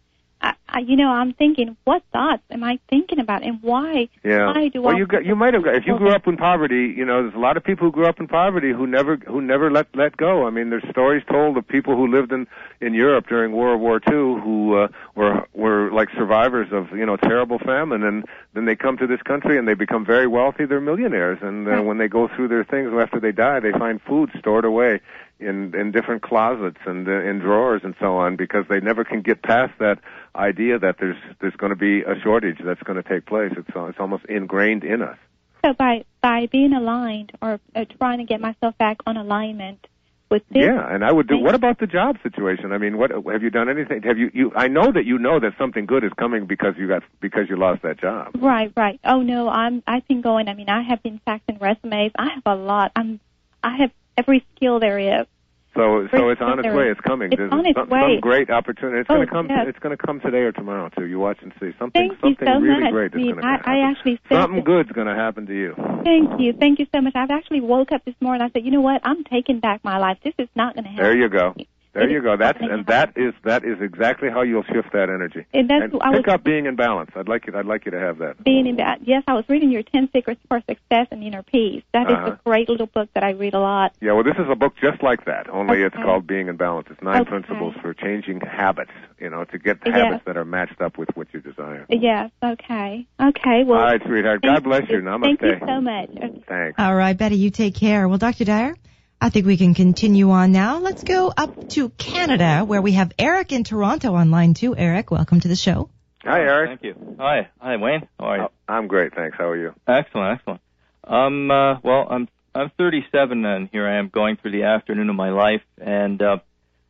I, 0.45 0.55
I 0.69 0.79
you 0.81 0.97
know 0.97 1.09
I'm 1.09 1.33
thinking 1.33 1.77
what 1.85 2.03
thoughts 2.13 2.43
am 2.51 2.63
I 2.63 2.79
thinking 2.91 3.19
about 3.19 3.43
and 3.43 3.63
why 3.63 4.09
Yeah. 4.23 4.47
why 4.53 4.69
do 4.69 4.83
well, 4.83 4.95
I 4.95 4.99
you 4.99 5.07
got 5.07 5.25
you 5.25 5.35
might 5.35 5.55
have 5.55 5.65
got 5.65 5.75
if 5.77 5.87
you 5.87 5.97
grew 5.97 6.11
up 6.11 6.27
in 6.27 6.37
poverty. 6.37 6.93
You 6.97 7.05
know, 7.05 7.23
there's 7.23 7.35
a 7.35 7.39
lot 7.39 7.57
of 7.57 7.65
people 7.65 7.87
who 7.87 7.93
grew 7.93 8.07
up 8.07 8.21
in 8.21 8.29
poverty 8.29 8.73
who 8.73 8.87
never 8.87 9.17
who 9.17 9.41
never 9.41 9.71
let 9.71 9.87
let 9.95 10.17
go. 10.17 10.47
I 10.47 10.51
mean, 10.51 10.71
there's 10.71 10.89
stories 10.91 11.23
told 11.31 11.57
of 11.57 11.67
people 11.67 11.97
who 11.97 12.07
lived 12.07 12.33
in 12.33 12.47
in 12.81 12.93
Europe 12.95 13.27
during 13.29 13.53
World 13.53 13.81
War 13.81 14.01
II 14.07 14.41
who 14.45 14.77
uh, 14.83 14.89
were 15.15 15.47
were 15.55 15.91
like 15.93 16.09
survivors 16.17 16.69
of 16.73 16.91
you 16.93 17.07
know 17.07 17.17
terrible 17.17 17.59
famine, 17.59 18.03
and 18.03 18.25
then 18.53 18.65
they 18.67 18.77
come 18.77 18.97
to 18.99 19.07
this 19.07 19.23
country 19.23 19.57
and 19.59 19.67
they 19.67 19.75
become 19.75 20.05
very 20.05 20.27
wealthy. 20.27 20.67
They're 20.67 20.81
millionaires, 20.81 21.39
and 21.41 21.67
uh, 21.67 21.71
Right. 21.71 21.85
when 21.85 21.99
they 21.99 22.09
go 22.09 22.29
through 22.29 22.49
their 22.49 22.65
things 22.65 22.93
after 23.05 23.19
they 23.19 23.33
die, 23.33 23.61
they 23.61 23.73
find 23.73 24.01
food 24.03 24.31
stored 24.39 24.65
away 24.67 25.01
in 25.41 25.75
in 25.75 25.91
different 25.91 26.23
closets 26.23 26.79
and 26.87 27.09
uh, 27.09 27.13
in 27.31 27.39
drawers 27.39 27.83
and 27.85 27.95
so 28.01 28.17
on 28.17 28.37
because 28.37 28.65
they 28.69 28.81
never 28.81 29.05
can 29.05 29.21
get 29.21 29.43
past 29.43 29.73
that 29.79 29.99
idea 30.35 30.79
that 30.79 30.97
there's 30.99 31.17
there's 31.41 31.57
going 31.57 31.71
to 31.71 31.77
be 31.77 32.03
a 32.03 32.19
shortage 32.23 32.59
that's 32.65 32.83
going 32.83 33.03
to 33.03 33.09
take 33.09 33.27
place. 33.27 33.53
It's 33.57 33.69
it's 33.75 33.99
almost 34.01 34.25
ingrained 34.27 34.85
in 34.85 35.03
us. 35.03 35.19
so 35.65 35.73
by 35.75 36.05
by 36.21 36.47
being 36.51 36.73
aligned 36.73 37.33
or 37.41 37.61
uh, 37.75 37.85
trying 37.99 38.19
to 38.19 38.25
get 38.25 38.41
myself 38.41 38.77
back 38.79 38.99
on 39.07 39.17
alignment 39.17 39.87
with 40.31 40.43
this 40.51 40.65
Yeah, 40.65 40.93
and 40.93 41.05
I 41.05 41.13
would 41.13 41.29
do. 41.29 41.39
What 41.39 41.55
about 41.55 41.79
the 41.79 41.87
job 41.87 42.17
situation? 42.23 42.73
I 42.73 42.79
mean, 42.79 42.99
what 42.99 43.11
have 43.11 43.43
you 43.43 43.51
done 43.51 43.69
anything? 43.69 44.03
Have 44.03 44.19
you 44.19 44.31
you? 44.35 44.53
I 44.57 44.69
know 44.69 44.91
that 44.91 45.05
you 45.05 45.19
know 45.19 45.39
that 45.41 45.53
something 45.59 45.87
good 45.87 46.05
is 46.05 46.13
coming 46.19 46.47
because 46.47 46.75
you 46.79 46.89
got 46.89 47.03
because 47.21 47.49
you 47.49 47.57
lost 47.57 47.83
that 47.83 48.01
job. 48.01 48.33
Right, 48.35 48.73
right. 48.77 48.99
Oh 49.05 49.23
no, 49.23 49.49
I'm 49.49 49.83
I've 49.87 50.07
been 50.09 50.23
going. 50.23 50.49
I 50.49 50.55
mean, 50.55 50.69
I 50.69 50.83
have 50.83 51.03
been 51.03 51.21
faxing 51.27 51.61
resumes. 51.61 52.13
I 52.17 52.31
have 52.35 52.43
a 52.47 52.55
lot. 52.55 52.93
I'm 52.97 53.21
I 53.63 53.77
have 53.77 53.91
every 54.17 54.45
skill 54.57 54.81
there 54.81 54.99
is. 54.99 55.27
So 55.75 56.07
so 56.15 56.29
it's 56.31 56.41
on 56.41 56.59
its 56.61 56.69
way. 56.75 56.91
It's 56.91 57.01
coming. 57.01 57.33
It's 57.33 57.39
There's 57.39 57.53
on 57.53 57.67
its 57.67 57.77
some, 57.79 57.89
way. 57.89 58.01
some 58.01 58.21
great 58.21 58.51
opportunity. 58.51 59.01
It's 59.01 59.11
Oh, 59.11 59.15
going 59.17 59.27
to 59.27 59.33
come. 59.33 59.47
yes. 59.51 59.67
It's 59.69 59.79
going 59.79 59.97
to 59.97 60.01
come 60.03 60.21
today 60.21 60.47
or 60.47 60.53
tomorrow 60.53 60.89
too. 60.97 61.07
You 61.07 61.19
watch 61.19 61.39
and 61.43 61.53
see 61.61 61.73
something. 61.79 62.11
Thank 62.11 62.21
something 62.21 62.47
so 62.47 62.61
really 62.61 62.81
much. 62.85 62.93
great 62.93 63.15
is 63.15 63.23
going 63.23 63.37
to 63.37 63.45
I, 63.45 63.51
happen. 63.51 63.73
I 63.73 63.91
actually 63.91 64.21
something 64.31 64.63
good's 64.65 64.93
going 64.93 65.07
to 65.09 65.15
happen 65.15 65.47
to 65.47 65.55
you. 65.55 65.75
Thank 66.05 66.41
you, 66.41 66.53
thank 66.53 66.79
you 66.79 66.87
so 66.95 67.01
much. 67.01 67.15
I've 67.17 67.31
actually 67.31 67.61
woke 67.61 67.91
up 67.93 68.05
this 68.05 68.15
morning. 68.21 68.43
I 68.43 68.51
said, 68.51 68.65
you 68.65 68.71
know 68.71 68.81
what? 68.83 69.01
I'm 69.05 69.25
taking 69.25 69.61
back 69.61 69.83
my 69.85 69.99
life. 69.99 70.19
This 70.23 70.35
is 70.39 70.49
not 70.55 70.75
going 70.75 70.85
to 70.85 70.91
happen. 70.91 71.05
There 71.05 71.17
you 71.17 71.29
go. 71.29 71.55
There 71.95 72.09
you 72.11 72.21
go. 72.21 72.37
That's 72.37 72.59
happening 72.59 72.71
and 72.79 72.87
that 72.87 73.13
is 73.17 73.33
that 73.45 73.65
is 73.65 73.81
exactly 73.81 74.29
how 74.29 74.43
you'll 74.43 74.65
shift 74.65 74.93
that 74.93 75.09
energy. 75.09 75.47
And 75.55 75.71
that's 75.71 75.93
and 75.93 76.03
I 76.03 76.13
pick 76.17 76.27
was 76.27 76.35
up 76.35 76.45
being 76.45 76.67
in 76.67 76.77
balance. 76.77 77.11
I'd 77.15 77.29
like 77.29 77.47
you. 77.47 77.57
I'd 77.57 77.67
like 77.67 77.85
you 77.85 77.93
to 77.93 78.01
have 78.01 78.19
that. 78.19 78.43
being 78.43 78.67
in 78.67 78.77
that. 78.77 79.07
Yes, 79.07 79.23
I 79.29 79.35
was 79.35 79.45
reading 79.49 79.71
your 79.71 79.83
Ten 79.83 80.09
Secrets 80.13 80.41
for 80.49 80.61
Success 80.69 81.07
and 81.11 81.23
Inner 81.23 81.43
Peace. 81.43 81.83
That 81.93 82.09
is 82.11 82.15
Uh-huh. 82.17 82.33
a 82.33 82.41
great 82.45 82.69
little 82.69 82.87
book 82.87 83.09
that 83.15 83.23
I 83.25 83.31
read 83.31 83.55
a 83.55 83.61
lot. 83.61 83.93
Yeah, 84.01 84.13
well, 84.13 84.25
this 84.25 84.37
is 84.39 84.47
a 84.51 84.55
book 84.57 84.75
just 84.81 85.03
like 85.03 85.25
that. 85.27 85.49
Only 85.49 85.83
it's 85.83 85.95
called 85.97 86.27
Being 86.27 86.49
in 86.49 86.57
Balance. 86.57 86.89
It's 86.91 87.01
nine 87.03 87.23
Okay. 87.23 87.31
principles 87.31 87.75
for 87.81 87.95
changing 87.95 88.41
habits. 88.41 88.91
You 89.21 89.31
know, 89.31 89.45
to 89.45 89.59
get 89.59 89.79
Yes. 89.87 89.95
habits 89.97 90.25
that 90.27 90.37
are 90.37 90.45
matched 90.45 90.81
up 90.83 90.99
with 90.99 91.09
what 91.17 91.29
you 91.33 91.41
desire. 91.41 91.87
Yes. 91.89 92.31
Okay. 92.43 93.07
Okay. 93.23 93.65
Well. 93.65 93.79
All 93.79 93.85
right, 93.87 94.03
sweetheart. 94.05 94.43
God 94.43 94.65
bless 94.65 94.89
you. 94.91 95.01
Namaste. 95.01 95.39
Thank 95.41 95.61
you 95.61 95.67
so 95.67 95.81
much. 95.81 96.11
Okay. 96.11 96.43
Thanks. 96.49 96.79
All 96.79 96.95
right, 96.95 97.17
Betty, 97.17 97.37
you 97.37 97.51
take 97.51 97.75
care. 97.75 98.09
Well, 98.09 98.19
Dr. 98.19 98.45
Dyer, 98.45 98.75
I 99.21 99.31
think 99.31 99.47
we 99.47 99.57
can 99.57 99.75
continue 99.75 100.31
on 100.31 100.53
now. 100.53 100.79
Let's 100.79 101.03
go 101.03 101.33
up 101.35 101.69
to 101.71 101.89
Canada 101.91 102.65
where 102.65 102.83
we 102.83 102.93
have 102.93 103.13
Eric 103.19 103.53
in 103.53 103.65
Toronto 103.65 104.15
on 104.15 104.31
line 104.31 104.55
two. 104.55 104.77
Eric, 104.77 105.11
welcome 105.11 105.41
to 105.41 105.49
the 105.49 105.57
show. 105.57 105.89
Hi, 106.25 106.41
Eric. 106.41 106.81
Thank 106.81 106.83
you. 106.83 107.17
Hi, 107.19 107.49
hi, 107.61 107.77
Wayne. 107.77 108.09
How 108.19 108.27
are 108.27 108.37
you? 108.37 108.43
Oh, 108.45 108.51
I'm 108.69 108.87
great, 108.87 109.15
thanks. 109.15 109.37
How 109.37 109.49
are 109.49 109.57
you? 109.57 109.75
Excellent, 109.87 110.39
excellent. 110.39 110.61
Um, 111.05 111.51
uh, 111.51 111.81
well, 111.81 112.07
I'm 112.11 112.29
I'm 112.55 112.71
37, 112.79 113.45
and 113.45 113.69
here 113.71 113.87
I 113.87 113.99
am 113.99 114.09
going 114.09 114.37
through 114.37 114.53
the 114.53 114.63
afternoon 114.63 115.11
of 115.11 115.17
my 115.17 115.31
life. 115.31 115.63
And 115.79 116.23
uh, 116.23 116.39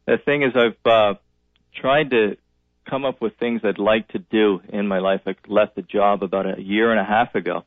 the 0.06 0.18
thing 0.18 0.42
is, 0.42 0.52
I've 0.54 0.76
uh, 0.84 1.14
tried 1.74 2.10
to 2.10 2.36
come 2.88 3.04
up 3.04 3.20
with 3.20 3.36
things 3.38 3.62
I'd 3.64 3.78
like 3.78 4.08
to 4.08 4.18
do 4.18 4.60
in 4.68 4.86
my 4.86 4.98
life. 4.98 5.22
I 5.26 5.34
left 5.46 5.74
the 5.74 5.82
job 5.82 6.22
about 6.22 6.58
a 6.58 6.62
year 6.62 6.90
and 6.90 7.00
a 7.00 7.04
half 7.04 7.34
ago, 7.34 7.64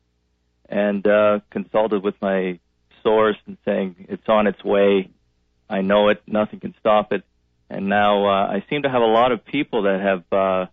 and 0.69 1.05
uh, 1.07 1.39
consulted 1.49 2.03
with 2.03 2.15
my 2.21 2.59
source 3.07 3.37
and 3.47 3.57
saying 3.65 3.89
it's 4.13 4.27
on 4.37 4.43
its 4.51 4.61
way. 4.63 5.09
I 5.77 5.79
know 5.81 6.09
it. 6.09 6.19
Nothing 6.27 6.59
can 6.59 6.73
stop 6.79 7.05
it. 7.15 7.23
And 7.69 7.83
now 7.87 8.13
uh, 8.25 8.55
I 8.55 8.63
seem 8.69 8.81
to 8.83 8.89
have 8.95 9.01
a 9.01 9.11
lot 9.19 9.29
of 9.31 9.39
people 9.45 9.79
that 9.87 9.99
have 10.09 10.23
uh, 10.31 10.65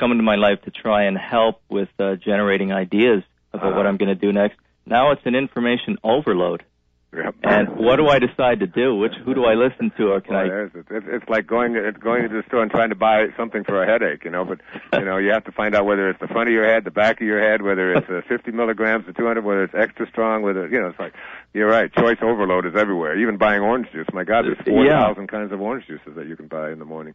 come 0.00 0.10
into 0.12 0.22
my 0.32 0.36
life 0.36 0.60
to 0.66 0.70
try 0.70 1.00
and 1.08 1.16
help 1.18 1.56
with 1.76 1.88
uh, 1.98 2.16
generating 2.16 2.70
ideas 2.72 3.22
about 3.52 3.70
what 3.72 3.80
Uh-huh. 3.80 3.88
I'm 3.88 3.96
going 4.02 4.14
to 4.18 4.22
do 4.26 4.32
next. 4.32 4.56
Now 4.86 5.04
it's 5.12 5.26
an 5.26 5.34
information 5.34 5.92
overload. 6.14 6.60
Yep. 7.10 7.36
And 7.42 7.68
what 7.78 7.96
do 7.96 8.06
I 8.08 8.18
decide 8.18 8.60
to 8.60 8.66
do? 8.66 8.94
Which 8.94 9.14
who 9.24 9.32
do 9.34 9.46
I 9.46 9.54
listen 9.54 9.90
to, 9.96 10.08
or 10.12 10.20
can 10.20 10.34
Well, 10.34 10.44
I? 10.44 10.48
there's. 10.48 10.70
It's, 10.74 11.06
it's 11.08 11.28
like 11.28 11.46
going 11.46 11.74
it's 11.74 11.96
going 11.96 12.22
to 12.22 12.28
the 12.28 12.42
store 12.48 12.62
and 12.62 12.70
trying 12.70 12.90
to 12.90 12.94
buy 12.96 13.28
something 13.34 13.64
for 13.64 13.82
a 13.82 13.86
headache, 13.86 14.24
you 14.26 14.30
know. 14.30 14.44
But 14.44 14.60
you 14.98 15.06
know, 15.06 15.16
you 15.16 15.30
have 15.30 15.44
to 15.44 15.52
find 15.52 15.74
out 15.74 15.86
whether 15.86 16.10
it's 16.10 16.20
the 16.20 16.26
front 16.28 16.48
of 16.50 16.52
your 16.52 16.66
head, 16.66 16.84
the 16.84 16.90
back 16.90 17.20
of 17.22 17.26
your 17.26 17.40
head, 17.40 17.62
whether 17.62 17.94
it's 17.94 18.08
uh, 18.10 18.20
50 18.28 18.50
milligrams 18.52 19.08
or 19.08 19.12
200, 19.14 19.42
whether 19.42 19.64
it's 19.64 19.74
extra 19.74 20.06
strong, 20.08 20.42
whether 20.42 20.68
you 20.68 20.78
know. 20.80 20.88
It's 20.88 20.98
like 20.98 21.14
you're 21.54 21.66
right. 21.68 21.90
Choice 21.94 22.18
overload 22.20 22.66
is 22.66 22.74
everywhere. 22.76 23.16
Even 23.18 23.38
buying 23.38 23.62
orange 23.62 23.90
juice. 23.90 24.06
My 24.12 24.24
God, 24.24 24.44
there's 24.44 24.58
Yeah. 24.66 25.06
4,000 25.06 25.28
kinds 25.28 25.50
of 25.52 25.62
orange 25.62 25.86
juices 25.86 26.14
that 26.14 26.26
you 26.26 26.36
can 26.36 26.46
buy 26.46 26.70
in 26.72 26.78
the 26.78 26.84
morning. 26.84 27.14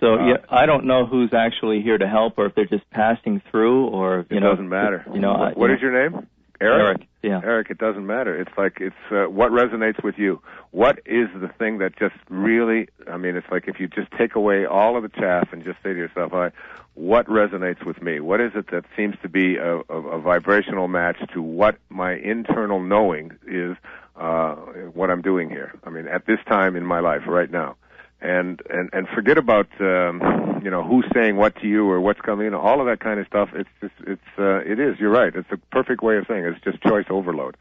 So 0.00 0.14
Uh, 0.14 0.26
yeah, 0.28 0.36
I 0.50 0.64
don't 0.64 0.86
know 0.86 1.04
who's 1.04 1.34
actually 1.34 1.82
here 1.82 1.98
to 1.98 2.06
help, 2.08 2.38
or 2.38 2.46
if 2.46 2.54
they're 2.54 2.64
just 2.64 2.88
passing 2.90 3.42
through, 3.50 3.86
or 3.88 4.24
you 4.30 4.38
It 4.38 4.40
know, 4.40 4.50
doesn't 4.52 4.68
matter. 4.70 5.04
You 5.12 5.20
know, 5.20 5.32
I- 5.32 5.52
what 5.52 5.68
you 5.68 5.76
is 5.76 5.82
your 5.82 5.92
name? 5.92 6.26
Eric. 6.60 6.80
Eric. 6.80 7.08
Yeah. 7.22 7.40
Eric, 7.42 7.70
it 7.70 7.78
doesn't 7.78 8.06
matter. 8.06 8.38
It's 8.40 8.56
like 8.56 8.78
it's 8.80 8.94
uh, 9.10 9.24
what 9.24 9.50
resonates 9.50 10.02
with 10.02 10.16
you. 10.18 10.40
What 10.70 11.00
is 11.06 11.28
the 11.34 11.48
thing 11.58 11.78
that 11.78 11.96
just 11.98 12.14
really? 12.28 12.88
I 13.10 13.16
mean, 13.16 13.36
it's 13.36 13.46
like 13.50 13.68
if 13.68 13.80
you 13.80 13.88
just 13.88 14.10
take 14.12 14.34
away 14.34 14.64
all 14.64 14.96
of 14.96 15.02
the 15.02 15.08
chaff 15.08 15.52
and 15.52 15.64
just 15.64 15.78
say 15.82 15.92
to 15.92 15.98
yourself, 15.98 16.32
"I, 16.32 16.52
what 16.94 17.26
resonates 17.26 17.84
with 17.84 18.00
me? 18.00 18.20
What 18.20 18.40
is 18.40 18.52
it 18.54 18.70
that 18.70 18.84
seems 18.96 19.16
to 19.22 19.28
be 19.28 19.56
a, 19.56 19.78
a, 19.78 19.94
a 19.94 20.20
vibrational 20.20 20.88
match 20.88 21.16
to 21.34 21.42
what 21.42 21.78
my 21.88 22.12
internal 22.12 22.80
knowing 22.80 23.32
is? 23.46 23.76
Uh, 24.14 24.54
what 24.94 25.10
I'm 25.10 25.20
doing 25.20 25.50
here. 25.50 25.78
I 25.84 25.90
mean, 25.90 26.08
at 26.08 26.24
this 26.26 26.38
time 26.46 26.76
in 26.76 26.86
my 26.86 27.00
life, 27.00 27.22
right 27.26 27.50
now." 27.50 27.76
And 28.20 28.62
and 28.70 28.88
and 28.92 29.06
forget 29.08 29.36
about 29.36 29.68
um, 29.80 30.60
you 30.64 30.70
know 30.70 30.82
who's 30.82 31.04
saying 31.14 31.36
what 31.36 31.54
to 31.56 31.68
you 31.68 31.88
or 31.88 32.00
what's 32.00 32.20
coming. 32.20 32.46
You 32.46 32.50
know, 32.50 32.60
all 32.60 32.80
of 32.80 32.86
that 32.86 33.00
kind 33.00 33.20
of 33.20 33.26
stuff. 33.26 33.50
It's 33.54 33.68
just 33.80 33.94
it's 34.06 34.38
uh, 34.38 34.58
it 34.58 34.80
is. 34.80 34.98
You're 34.98 35.10
right. 35.10 35.34
It's 35.34 35.50
a 35.52 35.58
perfect 35.70 36.02
way 36.02 36.16
of 36.16 36.24
saying 36.26 36.44
it. 36.44 36.54
It's 36.54 36.64
just 36.64 36.82
choice 36.82 37.06
overload. 37.10 37.56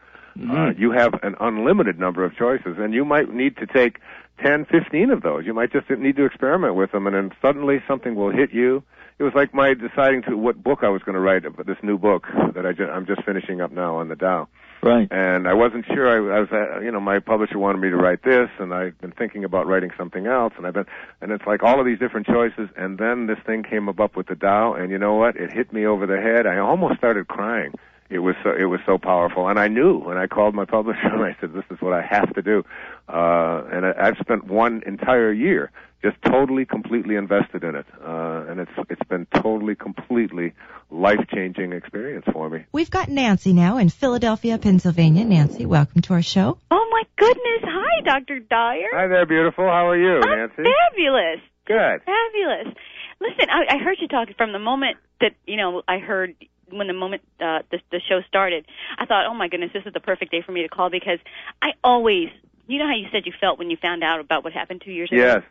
Uh, 0.52 0.72
you 0.78 0.92
have 0.92 1.14
an 1.24 1.36
unlimited 1.40 1.98
number 1.98 2.26
of 2.26 2.36
choices, 2.36 2.76
and 2.78 2.94
you 2.94 3.06
might 3.06 3.34
need 3.34 3.56
to 3.56 3.66
take 3.66 4.00
10, 4.44 4.66
15 4.66 5.10
of 5.10 5.22
those. 5.22 5.46
You 5.46 5.54
might 5.54 5.72
just 5.72 5.90
need 5.90 6.18
to 6.18 6.26
experiment 6.26 6.76
with 6.76 6.92
them, 6.92 7.08
and 7.08 7.16
then 7.16 7.32
suddenly 7.42 7.82
something 7.88 8.16
will 8.16 8.32
hit 8.32 8.54
you. 8.54 8.84
It 9.18 9.24
was 9.24 9.34
like 9.34 9.54
my 9.54 9.74
deciding 9.74 10.24
to 10.24 10.36
what 10.36 10.62
book 10.62 10.80
I 10.82 10.90
was 10.90 11.02
going 11.04 11.16
to 11.16 11.22
write, 11.22 11.46
about 11.46 11.66
this 11.68 11.78
new 11.82 11.98
book 11.98 12.28
that 12.54 12.66
I 12.66 12.74
ju- 12.74 12.90
I'm 12.90 13.06
just 13.06 13.24
finishing 13.24 13.62
up 13.62 13.72
now 13.72 13.96
on 13.96 14.10
the 14.10 14.16
Tao 14.18 14.50
Right. 14.86 15.08
and 15.10 15.48
I 15.48 15.54
wasn't 15.56 15.86
sure. 15.88 16.08
I, 16.08 16.38
I 16.38 16.40
was, 16.42 16.50
uh, 16.52 16.80
you 16.80 16.92
know, 16.92 17.00
my 17.00 17.18
publisher 17.18 17.58
wanted 17.58 17.80
me 17.80 17.90
to 17.90 17.96
write 17.96 18.22
this, 18.24 18.50
and 18.60 18.72
I've 18.72 18.96
been 19.02 19.12
thinking 19.12 19.44
about 19.44 19.66
writing 19.66 19.90
something 19.98 20.28
else, 20.28 20.54
and 20.58 20.68
I've 20.68 20.76
been, 20.76 20.86
and 21.22 21.32
it's 21.32 21.46
like 21.48 21.64
all 21.64 21.80
of 21.80 21.88
these 21.88 21.98
different 21.98 22.28
choices, 22.28 22.70
and 22.78 23.00
then 23.00 23.26
this 23.26 23.40
thing 23.48 23.64
came 23.64 23.90
up 23.90 24.16
with 24.16 24.28
the 24.28 24.36
Tao, 24.36 24.76
and 24.76 24.92
you 24.92 25.00
know 25.00 25.16
what? 25.16 25.38
It 25.38 25.52
hit 25.52 25.74
me 25.74 25.88
over 25.88 26.06
the 26.06 26.22
head. 26.22 26.46
I 26.46 26.60
almost 26.60 26.98
started 26.98 27.28
crying. 27.28 27.74
It 28.08 28.20
was 28.20 28.36
so, 28.44 28.52
it 28.52 28.66
was 28.66 28.80
so 28.86 29.00
powerful, 29.00 29.48
and 29.48 29.60
I 29.60 29.68
knew 29.68 29.98
when 29.98 30.16
I 30.18 30.28
called 30.28 30.54
my 30.54 30.66
publisher 30.66 31.08
and 31.12 31.24
I 31.24 31.36
said, 31.42 31.54
"This 31.54 31.64
is 31.72 31.82
what 31.82 31.94
I 31.94 32.04
have 32.04 32.34
to 32.36 32.42
do," 32.42 32.64
uh, 33.10 33.64
and 33.72 33.86
I, 33.86 33.94
I've 33.98 34.18
spent 34.20 34.46
one 34.46 34.84
entire 34.86 35.32
year 35.32 35.72
just 36.04 36.18
totally, 36.22 36.66
completely 36.66 37.16
invested 37.16 37.64
in 37.64 37.74
it, 37.74 37.88
uh, 38.06 38.46
and 38.48 38.60
it's 38.60 38.72
it's 38.90 39.04
been 39.10 39.26
totally, 39.34 39.74
completely 39.74 40.54
life 40.92 41.26
changing 41.34 41.74
experience 41.74 42.26
for 42.32 42.48
me. 42.48 42.66
We've 42.72 42.92
got 42.92 43.10
Nancy 43.10 43.54
now 43.54 43.78
in 43.78 43.90
Philadelphia, 43.90 44.60
Pennsylvania. 44.60 45.26
Nancy, 45.26 45.66
welcome 45.66 46.02
to 46.04 46.14
our 46.14 46.22
show. 46.22 46.60
Oh 46.70 46.88
my 46.92 47.04
goodness! 47.16 47.62
Hi, 47.64 48.02
Dr. 48.04 48.40
Dyer. 48.40 48.90
Hi 48.94 49.08
there, 49.08 49.26
beautiful. 49.26 49.66
How 49.66 49.90
are 49.90 49.98
you, 49.98 50.22
I'm 50.22 50.38
Nancy? 50.38 50.62
fabulous. 50.62 51.40
Good. 51.66 52.02
Fabulous. 52.06 52.76
Listen, 53.20 53.50
I, 53.50 53.76
I 53.76 53.78
heard 53.80 53.98
you 54.00 54.08
talking 54.08 54.36
from 54.38 54.52
the 54.52 54.60
moment 54.60 54.98
that 55.22 55.32
you 55.48 55.58
know 55.58 55.82
I 55.88 55.98
heard 55.98 56.36
when 56.70 56.88
the 56.88 56.94
moment 56.94 57.22
uh, 57.40 57.60
the 57.72 57.80
the 57.92 58.02
show 58.08 58.22
started. 58.28 58.66
I 58.98 59.06
thought, 59.06 59.26
oh 59.28 59.34
my 59.34 59.48
goodness, 59.48 59.72
this 59.74 59.84
is 59.86 59.94
the 59.94 60.00
perfect 60.00 60.32
day 60.32 60.42
for 60.46 60.52
me 60.52 60.64
to 60.64 60.70
call 60.70 60.90
because 60.90 61.20
I 61.62 61.70
always. 61.84 62.30
You 62.68 62.80
know 62.80 62.88
how 62.88 62.96
you 62.96 63.06
said 63.12 63.28
you 63.28 63.34
felt 63.40 63.60
when 63.60 63.70
you 63.70 63.78
found 63.80 64.04
out 64.04 64.20
about 64.20 64.44
what 64.44 64.52
happened 64.52 64.82
two 64.84 64.92
years 64.92 65.12
ago? 65.12 65.22
Yes. 65.22 65.44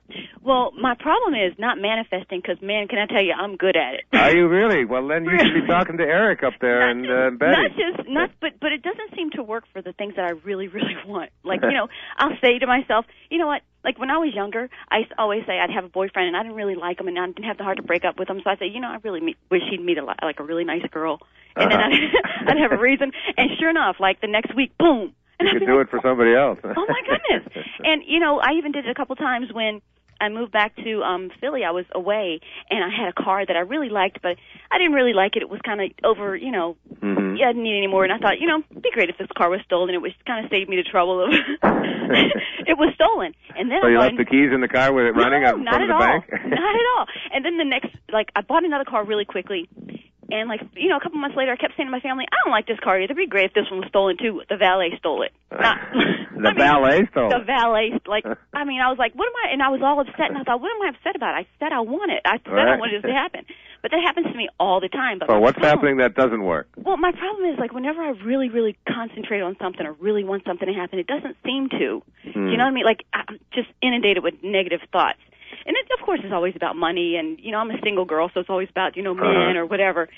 Well, 0.43 0.73
my 0.73 0.97
problem 0.99 1.35
is 1.35 1.57
not 1.61 1.79
manifesting 1.79 2.41
because, 2.43 2.61
man, 2.61 2.89
can 2.89 2.99
I 2.99 3.07
tell 3.07 3.23
you, 3.23 3.33
I'm 3.39 3.55
good 3.55 3.77
at 3.77 3.95
it. 3.95 4.01
Are 4.13 4.35
you 4.35 4.49
really? 4.49 4.85
Well, 4.85 5.07
then 5.07 5.25
you 5.25 5.39
should 5.39 5.55
be 5.55 5.65
talking 5.65 5.97
to 5.99 6.03
Eric 6.03 6.43
up 6.43 6.55
there 6.61 6.91
and 6.91 7.07
uh, 7.07 7.31
not 7.31 7.71
just 7.71 8.09
not 8.09 8.31
but 8.41 8.59
but 8.61 8.73
it 8.73 8.83
doesn't 8.83 9.15
seem 9.15 9.31
to 9.37 9.45
work 9.45 9.63
for 9.73 9.81
the 9.81 9.93
things 9.93 10.17
that 10.17 10.25
I 10.25 10.31
really 10.31 10.67
really 10.67 10.97
want. 11.07 11.31
Like 11.45 11.61
you 11.63 11.71
know, 11.71 11.87
I'll 12.19 12.37
say 12.43 12.59
to 12.59 12.67
myself, 12.67 13.07
you 13.31 13.39
know 13.39 13.47
what? 13.47 13.63
Like 13.85 13.99
when 13.99 14.11
I 14.11 14.17
was 14.19 14.35
younger, 14.35 14.69
I 14.91 14.99
used 14.99 15.11
to 15.11 15.21
always 15.21 15.45
say 15.47 15.59
I'd 15.61 15.71
have 15.71 15.85
a 15.85 15.89
boyfriend 15.89 16.29
and 16.29 16.37
I 16.37 16.43
didn't 16.43 16.57
really 16.57 16.75
like 16.75 16.99
him 17.01 17.09
and 17.09 17.19
I 17.19 17.27
didn't 17.27 17.45
have 17.45 17.59
the 17.59 17.65
heart 17.65 17.77
to 17.77 17.83
break 17.83 18.05
up 18.05 18.19
with 18.19 18.29
him. 18.29 18.41
So 18.43 18.51
I 18.51 18.57
say, 18.57 18.67
you 18.67 18.81
know, 18.81 18.89
I 18.89 18.99
really 19.05 19.21
meet, 19.21 19.37
wish 19.51 19.63
he'd 19.71 19.85
meet 19.85 19.99
a 19.99 20.05
li- 20.05 20.15
like 20.23 20.41
a 20.41 20.45
really 20.45 20.65
nice 20.65 20.83
girl, 20.91 21.21
and 21.57 21.71
then 21.71 21.79
Uh-huh. 21.81 21.91
I'd, 22.47 22.49
I'd 22.57 22.59
have 22.59 22.73
a 22.73 22.79
reason. 22.81 23.13
And 23.37 23.51
sure 23.59 23.71
enough, 23.71 23.97
like 24.01 24.21
the 24.21 24.27
next 24.27 24.55
week, 24.57 24.73
boom. 24.79 25.13
And 25.39 25.49
You 25.49 25.55
I'd 25.57 25.59
could 25.61 25.67
do 25.67 25.77
like, 25.79 25.87
it 25.87 25.91
for 25.91 26.01
somebody 26.03 26.35
else. 26.35 26.59
oh 26.65 26.87
my 26.89 27.03
goodness! 27.07 27.65
And 27.85 28.03
you 28.07 28.21
know, 28.21 28.39
I 28.41 28.53
even 28.59 28.73
did 28.73 28.87
it 28.87 28.91
a 28.91 28.95
couple 28.95 29.17
times 29.17 29.53
when 29.53 29.83
I 30.21 30.29
moved 30.29 30.53
back 30.53 30.75
to 30.77 31.03
um 31.03 31.31
Philly. 31.41 31.65
I 31.65 31.71
was 31.71 31.85
away 31.93 32.41
and 32.71 32.83
I 32.85 32.89
had 32.89 33.09
a 33.09 33.13
car 33.13 33.45
that 33.47 33.57
I 33.57 33.61
really 33.61 33.89
liked, 33.89 34.21
but 34.23 34.37
I 34.71 34.79
didn't 34.79 34.95
really 34.95 35.13
like 35.13 35.37
it. 35.37 35.43
It 35.43 35.49
was 35.51 35.61
kind 35.63 35.81
of 35.81 35.91
over, 36.05 36.37
you 36.37 36.51
know, 36.51 36.77
Mhm. 37.01 37.39
yeah, 37.39 37.47
I 37.47 37.53
didn't 37.53 37.65
need 37.65 37.75
it 37.77 37.79
anymore. 37.79 38.05
And 38.05 38.13
I 38.13 38.19
thought, 38.19 38.39
you 38.41 38.47
know, 38.47 38.63
it'd 38.71 38.83
be 38.83 38.91
great 38.93 39.11
if 39.11 39.19
this 39.19 39.29
car 39.37 39.51
was 39.51 39.61
stolen. 39.65 39.95
It 39.95 40.01
would 40.01 40.15
kind 40.27 40.45
of 40.45 40.51
save 40.51 40.69
me 40.69 40.77
the 40.77 40.83
trouble 40.85 41.25
of 41.25 41.31
it 42.67 42.79
was 42.79 42.93
stolen. 42.95 43.35
And 43.57 43.71
then 43.71 43.81
So 43.83 43.89
I 43.89 43.91
you 43.91 43.99
left 43.99 44.17
the 44.17 44.25
keys 44.25 44.51
in 44.53 44.61
the 44.61 44.69
car 44.69 44.93
with 44.93 45.07
it 45.07 45.13
running 45.15 45.43
no, 45.43 45.55
in 45.57 45.65
not 45.65 45.75
front 45.77 45.85
of 45.85 45.91
at 45.91 45.99
the 45.99 46.05
all. 46.05 46.21
bank? 46.21 46.45
not 46.51 46.75
at 46.75 46.87
all. 46.99 47.07
And 47.33 47.45
then 47.45 47.57
the 47.59 47.65
next, 47.65 47.91
like, 48.13 48.31
I 48.37 48.41
bought 48.43 48.65
another 48.65 48.85
car 48.85 49.05
really 49.05 49.25
quickly. 49.25 49.69
And 50.31 50.49
like 50.49 50.61
you 50.75 50.89
know, 50.89 50.97
a 50.97 51.01
couple 51.01 51.19
months 51.19 51.37
later, 51.37 51.53
I 51.53 51.57
kept 51.57 51.77
saying 51.77 51.87
to 51.87 51.91
my 51.91 52.01
family, 52.01 52.25
"I 52.31 52.37
don't 52.45 52.53
like 52.53 52.67
this 52.67 52.79
car 52.81 52.97
either. 52.97 53.05
It'd 53.13 53.17
be 53.17 53.27
great 53.27 53.47
if 53.47 53.55
this 53.55 53.71
one 53.71 53.81
was 53.81 53.89
stolen 53.89 54.17
too. 54.17 54.43
The 54.49 54.57
valet 54.57 54.97
stole 54.99 55.23
it. 55.23 55.33
Not, 55.51 55.79
the 55.93 56.49
I 56.49 56.53
mean, 56.53 56.57
valet 56.57 57.07
stole 57.11 57.31
it. 57.33 57.39
the 57.39 57.45
valet 57.45 58.01
like 58.07 58.25
I 58.55 58.65
mean 58.65 58.81
I 58.81 58.89
was 58.89 58.99
like 58.99 59.15
what 59.15 59.27
am 59.27 59.37
I 59.45 59.53
and 59.53 59.63
I 59.63 59.69
was 59.69 59.81
all 59.83 60.01
upset 60.01 60.29
and 60.31 60.37
I 60.39 60.43
thought 60.43 60.61
what 60.61 60.71
am 60.75 60.83
I 60.83 60.89
upset 60.97 61.15
about 61.17 61.35
I 61.35 61.47
said 61.61 61.73
I 61.73 61.81
want 61.81 62.11
it 62.11 62.23
I 62.25 62.39
said 62.39 62.53
I 62.53 62.65
Right. 62.75 62.79
wanted 62.81 63.03
this 63.03 63.09
to 63.09 63.15
happen 63.25 63.45
but 63.83 63.93
that 63.93 64.01
happens 64.03 64.27
to 64.27 64.35
me 64.37 64.49
all 64.59 64.81
the 64.81 64.89
time 64.89 65.19
but 65.21 65.29
So 65.29 65.39
what's 65.39 65.57
problem- 65.59 65.71
happening 65.79 65.97
that 65.99 66.15
doesn't 66.17 66.43
work? 66.43 66.67
well 66.77 66.97
my 66.97 67.13
problem 67.13 67.49
is 67.53 67.59
like 67.61 67.73
whenever 67.73 68.03
I 68.03 68.11
really 68.27 68.49
really 68.49 68.77
concentrate 68.89 69.43
on 69.43 69.57
something 69.63 69.87
or 69.87 69.93
really 69.93 70.25
want 70.25 70.45
something 70.45 70.67
to 70.67 70.75
happen 70.75 70.99
it 70.99 71.07
doesn't 71.07 71.37
seem 71.45 71.69
to 71.71 72.03
Hmm. 72.33 72.49
you 72.49 72.57
know 72.57 72.65
what 72.65 72.71
I 72.73 72.75
mean 72.75 72.85
like 72.85 73.05
I'm 73.13 73.39
just 73.55 73.69
inundated 73.81 74.25
with 74.25 74.35
negative 74.43 74.81
thoughts 74.91 75.21
and 75.67 75.77
it 75.77 75.87
of 75.99 76.05
course 76.05 76.21
is 76.25 76.33
always 76.33 76.55
about 76.57 76.77
money 76.77 77.17
and 77.17 77.39
you 77.41 77.51
know 77.53 77.59
I'm 77.59 77.71
a 77.71 77.81
single 77.83 78.05
girl 78.05 78.31
so 78.33 78.41
it's 78.41 78.51
always 78.51 78.69
about 78.71 78.97
you 78.97 79.03
know 79.03 79.15
men 79.15 79.25
Uh-huh. 79.25 79.59
or 79.61 79.67
whatever 79.67 80.09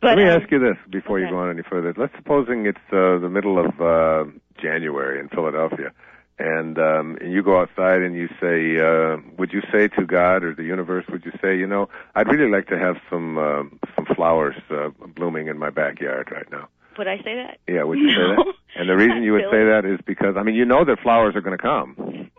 but 0.00 0.08
Let 0.10 0.18
me 0.18 0.24
um, 0.30 0.40
ask 0.40 0.50
you 0.50 0.58
this 0.58 0.76
before 0.90 1.18
you 1.20 1.28
go 1.30 1.38
on 1.38 1.50
any 1.50 1.62
further. 1.62 1.94
Let's 1.96 2.14
supposing 2.16 2.66
it's 2.66 2.78
uh, 2.92 3.18
the 3.18 3.28
middle 3.30 3.58
of 3.64 3.80
uh, 3.80 4.30
January 4.60 5.20
in 5.20 5.28
Philadelphia, 5.28 5.92
and 6.38 6.78
um, 6.78 7.16
and 7.20 7.32
you 7.32 7.42
go 7.42 7.60
outside 7.60 8.02
and 8.02 8.14
you 8.14 8.28
say, 8.40 8.78
uh, 8.80 9.16
would 9.38 9.52
you 9.52 9.62
say 9.72 9.88
to 9.88 10.04
God 10.04 10.42
or 10.44 10.54
the 10.54 10.64
universe, 10.64 11.04
would 11.10 11.24
you 11.24 11.32
say, 11.42 11.56
you 11.56 11.66
know, 11.66 11.88
I'd 12.14 12.28
really 12.28 12.50
like 12.50 12.66
to 12.68 12.78
have 12.78 12.96
some 13.10 13.38
um, 13.38 13.78
some 13.94 14.06
flowers 14.14 14.56
uh, 14.70 14.88
blooming 15.18 15.46
in 15.48 15.58
my 15.58 15.70
backyard 15.70 16.28
right 16.30 16.50
now. 16.50 16.68
would 16.98 17.08
I 17.08 17.18
say 17.18 17.34
that 17.36 17.58
Yeah, 17.68 17.82
would 17.84 17.98
you 17.98 18.08
say 18.10 18.14
No. 18.16 18.36
that? 18.36 18.54
And 18.76 18.88
the 18.88 18.96
reason 18.96 19.22
you 19.26 19.32
would 19.32 19.48
say 19.50 19.64
that 19.72 19.84
is 19.84 19.98
because 20.06 20.34
I 20.36 20.42
mean 20.42 20.54
you 20.54 20.64
know 20.66 20.84
that 20.84 20.98
flowers 21.00 21.34
are 21.36 21.40
going 21.46 21.56
to 21.56 21.62
come, 21.62 21.88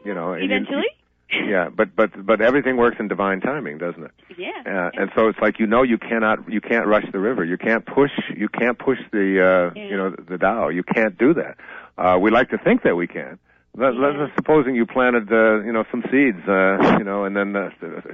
you 0.06 0.13
know. 0.13 0.34
and 0.34 0.41
you- 0.43 0.49
eventually 0.49 0.89
yeah, 1.31 1.69
but 1.69 1.95
but 1.95 2.25
but 2.25 2.41
everything 2.41 2.77
works 2.77 2.97
in 2.99 3.07
divine 3.07 3.41
timing, 3.41 3.77
doesn't 3.77 4.03
it? 4.03 4.11
yeah 4.37 4.51
Uh, 4.65 4.91
and 5.01 5.11
so 5.15 5.27
it's 5.27 5.39
like 5.39 5.59
you 5.59 5.67
know 5.67 5.83
you 5.83 5.97
cannot 5.97 6.49
you 6.49 6.61
can't 6.61 6.87
rush 6.87 7.05
the 7.11 7.19
river. 7.19 7.43
You 7.43 7.57
can't 7.57 7.85
push 7.85 8.11
you 8.35 8.47
can't 8.49 8.77
push 8.79 8.99
the 9.11 9.41
uh, 9.41 9.73
Yeah. 9.75 9.89
you 9.89 9.97
know 9.97 10.09
the 10.11 10.37
Tao. 10.37 10.69
You 10.69 10.83
can't 10.83 11.17
do 11.17 11.33
that. 11.33 11.57
Uh, 11.97 12.17
we 12.19 12.31
like 12.31 12.49
to 12.51 12.57
think 12.57 12.83
that 12.83 12.95
we 12.95 13.07
can. 13.07 13.39
Let, 13.75 13.93
Yeah. 13.93 13.99
let's 14.17 14.33
supposing 14.35 14.73
you 14.75 14.85
planted 14.85 15.31
uh, 15.31 15.61
you 15.63 15.71
know 15.71 15.83
some 15.91 16.01
seeds, 16.11 16.47
uh, 16.47 16.95
you 16.97 17.03
know, 17.03 17.25
and 17.25 17.35
then 17.35 17.55
uh, 17.55 17.69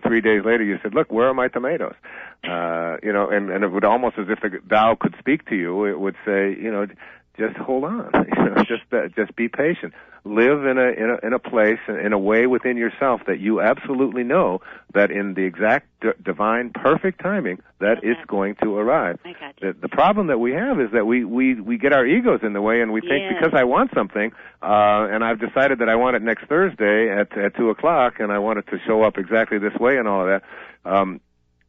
three 0.07 0.19
days 0.21 0.43
later 0.43 0.63
you 0.63 0.77
said, 0.81 0.93
"Look, 0.93 1.11
where 1.11 1.27
are 1.29 1.33
my 1.33 1.47
tomatoes?" 1.47 1.95
Uh, 2.43 2.97
you 3.03 3.13
know, 3.13 3.29
and 3.29 3.49
and 3.49 3.63
it 3.63 3.71
would 3.71 3.85
almost 3.85 4.17
as 4.17 4.27
if 4.29 4.39
the 4.41 4.59
Tao 4.69 4.95
could 4.99 5.15
speak 5.19 5.47
to 5.49 5.55
you. 5.55 5.85
It 5.85 5.99
would 5.99 6.15
say, 6.25 6.55
you 6.59 6.71
know, 6.71 6.87
just 7.37 7.55
hold 7.57 7.83
on, 7.85 8.11
you 8.37 8.43
know, 8.45 8.63
just 8.63 8.83
uh, 8.91 9.07
just 9.15 9.35
be 9.35 9.47
patient. 9.47 9.93
Live 10.25 10.65
in 10.65 10.77
a 10.77 10.87
in 10.91 11.09
a 11.21 11.27
in 11.27 11.33
a 11.33 11.39
place 11.39 11.79
in 11.87 12.13
a 12.13 12.17
way 12.19 12.47
within 12.47 12.77
yourself 12.77 13.21
that 13.27 13.39
you 13.41 13.59
absolutely 13.59 14.23
know 14.23 14.61
that 14.93 15.11
in 15.11 15.33
the 15.33 15.41
exact 15.43 15.87
d- 16.01 16.11
divine 16.23 16.69
perfect 16.73 17.19
timing 17.21 17.59
that 17.79 17.97
Okay. 17.97 18.07
it's 18.09 18.21
going 18.27 18.55
to 18.63 18.77
arrive. 18.77 19.19
I 19.25 19.33
got 19.33 19.55
you 19.61 19.73
The, 19.73 19.79
the 19.81 19.89
problem 19.89 20.27
that 20.27 20.39
we 20.39 20.53
have 20.53 20.79
is 20.79 20.91
that 20.93 21.05
we 21.05 21.25
we 21.25 21.59
we 21.59 21.77
get 21.77 21.91
our 21.91 22.05
egos 22.05 22.39
in 22.41 22.53
the 22.53 22.61
way 22.61 22.81
and 22.81 22.93
we 22.93 23.01
think 23.01 23.23
Yes. 23.23 23.33
because 23.37 23.53
I 23.59 23.65
want 23.65 23.91
something 23.93 24.31
uh, 24.61 25.07
and 25.11 25.25
I've 25.25 25.39
decided 25.41 25.79
that 25.79 25.89
I 25.89 25.95
want 25.95 26.15
it 26.15 26.21
next 26.21 26.45
Thursday 26.45 27.09
at 27.09 27.37
at 27.37 27.55
two 27.57 27.69
o'clock 27.69 28.13
and 28.19 28.31
I 28.31 28.39
want 28.39 28.59
it 28.59 28.67
to 28.67 28.79
show 28.87 29.03
up 29.03 29.17
exactly 29.17 29.57
this 29.57 29.75
way 29.75 29.97
and 29.97 30.07
all 30.07 30.21
of 30.21 30.27
that. 30.27 30.43
Um, 30.89 31.19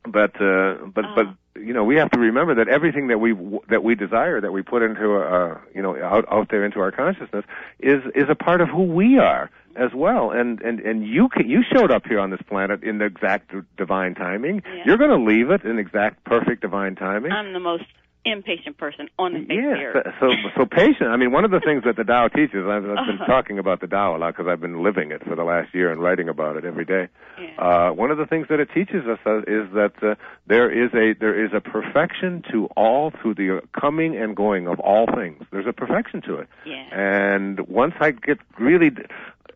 but 0.05 0.41
uh, 0.41 0.75
but 0.95 1.05
Oh. 1.07 1.13
but 1.17 1.27
you 1.61 1.73
know 1.73 1.85
we 1.85 1.97
have 1.97 2.11
to 2.11 2.19
remember 2.19 2.55
that 2.57 2.69
everything 2.69 3.09
that 3.09 3.19
we 3.19 3.33
that 3.69 3.83
we 3.83 3.95
desire 3.95 4.41
that 4.41 4.53
we 4.53 4.63
put 4.63 4.83
into 4.83 5.17
uh, 5.17 5.59
you 5.75 5.83
know 5.83 5.97
out 6.03 6.25
out 6.31 6.49
there 6.51 6.65
into 6.65 6.81
our 6.81 6.91
consciousness 6.93 7.45
is 7.81 8.03
is 8.15 8.29
a 8.29 8.35
part 8.35 8.61
of 8.61 8.69
who 8.69 8.83
we 8.83 9.19
are 9.19 9.51
as 9.77 9.93
well 9.95 10.31
and 10.31 10.61
and 10.63 10.81
and 10.81 11.07
you 11.07 11.29
can, 11.29 11.49
you 11.49 11.63
showed 11.73 11.91
up 11.91 12.07
here 12.07 12.19
on 12.21 12.31
this 12.31 12.43
planet 12.49 12.83
in 12.83 12.99
the 12.99 13.05
exact 13.05 13.53
divine 13.77 14.15
timing 14.15 14.63
Yeah. 14.67 14.83
you're 14.87 14.99
going 14.99 15.11
to 15.11 15.25
leave 15.25 15.51
it 15.51 15.65
in 15.65 15.79
exact 15.79 16.25
perfect 16.25 16.61
divine 16.63 16.95
timing 16.97 17.33
I'm 17.33 17.53
the 17.53 17.61
most 17.61 17.85
impatient 18.25 18.79
person 18.79 19.09
on 19.19 19.33
the 19.35 19.41
face 19.41 19.59
Yes, 19.63 20.07
so 20.21 20.31
so 20.57 20.65
patient. 20.71 21.11
I 21.11 21.17
mean, 21.17 21.31
one 21.33 21.45
of 21.45 21.51
the 21.51 21.61
things 21.61 21.85
that 21.85 21.97
the 21.97 22.05
Tao 22.05 22.29
teaches. 22.29 22.65
I've, 22.67 22.85
I've 22.85 23.07
been 23.07 23.17
Uh-huh. 23.21 23.27
talking 23.27 23.59
about 23.59 23.81
the 23.81 23.87
Tao 23.87 24.17
a 24.17 24.19
lot 24.19 24.35
because 24.37 24.47
I've 24.51 24.61
been 24.61 24.83
living 24.83 25.11
it 25.13 25.23
for 25.25 25.35
the 25.37 25.45
last 25.45 25.75
year 25.75 25.91
and 25.93 26.01
writing 26.01 26.29
about 26.29 26.57
it 26.57 26.65
every 26.65 26.85
day. 26.85 27.09
Yeah. 27.41 27.57
Uh, 27.59 27.93
one 27.93 28.11
of 28.11 28.19
the 28.19 28.27
things 28.27 28.47
that 28.49 28.61
it 28.61 28.69
teaches 28.73 29.07
us 29.07 29.19
uh, 29.27 29.39
is 29.41 29.71
that 29.75 29.93
uh, 30.03 30.15
there 30.47 30.71
is 30.71 30.93
a 30.95 31.15
there 31.19 31.45
is 31.45 31.53
a 31.53 31.61
perfection 31.61 32.43
to 32.51 32.67
all 32.77 33.11
through 33.21 33.35
the 33.35 33.61
coming 33.79 34.17
and 34.17 34.35
going 34.37 34.67
of 34.69 34.81
all 34.81 35.07
things. 35.15 35.43
There's 35.51 35.67
a 35.67 35.73
perfection 35.73 36.23
to 36.23 36.37
it. 36.37 36.49
Yeah. 36.67 36.85
And 36.93 37.61
once 37.69 37.95
I 38.01 38.13
get 38.13 38.39
really 38.59 38.91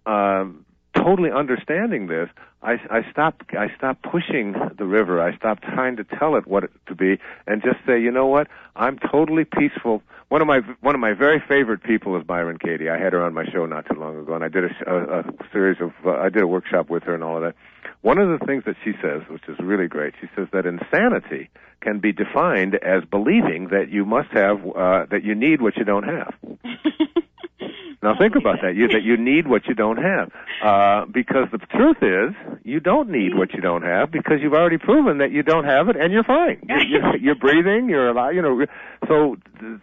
um, 0.07 0.65
totally 1.03 1.31
understanding 1.31 2.07
this, 2.07 2.29
I, 2.63 2.73
I 2.91 3.11
stop 3.11 3.43
I 3.53 3.69
stop 3.77 3.99
pushing 4.03 4.55
the 4.77 4.85
river. 4.85 5.21
I 5.21 5.37
stop 5.37 5.61
trying 5.61 5.97
to 5.97 6.05
tell 6.05 6.37
it 6.37 6.47
what 6.47 6.65
it 6.65 6.71
to 6.89 6.95
be, 6.95 7.19
and 7.47 7.63
just 7.63 7.77
say, 7.87 8.01
you 8.01 8.11
know 8.11 8.27
what? 8.27 8.49
I'm 8.75 8.99
totally 8.99 9.45
peaceful. 9.45 10.03
One 10.29 10.43
of 10.43 10.49
my 10.49 10.61
one 10.81 10.95
of 10.95 11.01
my 11.01 11.13
very 11.13 11.43
favorite 11.49 11.83
people 11.83 12.17
is 12.17 12.25
Byron 12.25 12.59
Katie. 12.59 12.89
I 12.89 12.99
had 12.99 13.13
her 13.13 13.25
on 13.25 13.33
my 13.33 13.45
show 13.53 13.65
not 13.67 13.87
too 13.87 13.99
long 13.99 14.19
ago, 14.19 14.35
and 14.35 14.45
I 14.45 14.49
did 14.49 14.65
a, 14.65 14.71
a, 14.87 15.19
a 15.21 15.25
series 15.53 15.81
of 15.81 15.93
uh, 16.05 16.19
I 16.19 16.29
did 16.29 16.43
a 16.43 16.47
workshop 16.47 16.91
with 16.91 17.05
her 17.05 17.15
and 17.15 17.23
all 17.23 17.37
of 17.37 17.43
that. 17.43 17.55
One 18.03 18.19
of 18.19 18.39
the 18.39 18.45
things 18.45 18.65
that 18.67 18.77
she 18.85 18.93
says, 19.03 19.23
which 19.29 19.43
is 19.49 19.57
really 19.61 19.89
great, 19.89 20.15
she 20.21 20.29
says 20.37 20.47
that 20.53 20.67
insanity 20.67 21.51
can 21.81 21.99
be 21.99 22.13
defined 22.13 22.75
as 22.77 23.05
believing 23.11 23.69
that 23.71 23.91
you 23.91 24.05
must 24.05 24.31
have 24.33 24.59
uh, 24.67 25.07
that 25.11 25.23
you 25.25 25.35
need 25.35 25.63
what 25.63 25.77
you 25.77 25.85
don't 25.85 26.05
have. 26.05 26.35
Now 28.03 28.15
think 28.17 28.37
about 28.37 28.59
that. 28.63 28.77
You 28.77 28.87
that 28.89 29.03
you 29.03 29.17
need 29.17 29.49
what 29.49 29.67
you 29.67 29.75
don't 29.75 29.97
have, 29.97 30.31
uh, 30.63 31.07
because 31.07 31.49
the 31.51 31.59
truth 31.59 31.99
is 32.01 32.35
you 32.63 32.79
don't 32.79 33.11
need 33.11 33.37
what 33.37 33.53
you 33.53 33.61
don't 33.61 33.83
have 33.83 34.13
because 34.13 34.39
you've 34.41 34.55
already 34.55 34.79
proven 34.79 35.19
that 35.19 35.33
you 35.33 35.43
don't 35.43 35.65
have 35.65 35.89
it 35.89 35.97
and 35.97 36.13
you're 36.13 36.23
fine. 36.23 36.61
You're, 36.69 37.17
you're, 37.17 37.35
breathing. 37.41 37.89
You're 37.89 38.11
alive. 38.11 38.35
You 38.35 38.43
know. 38.43 38.67
So 39.09 39.37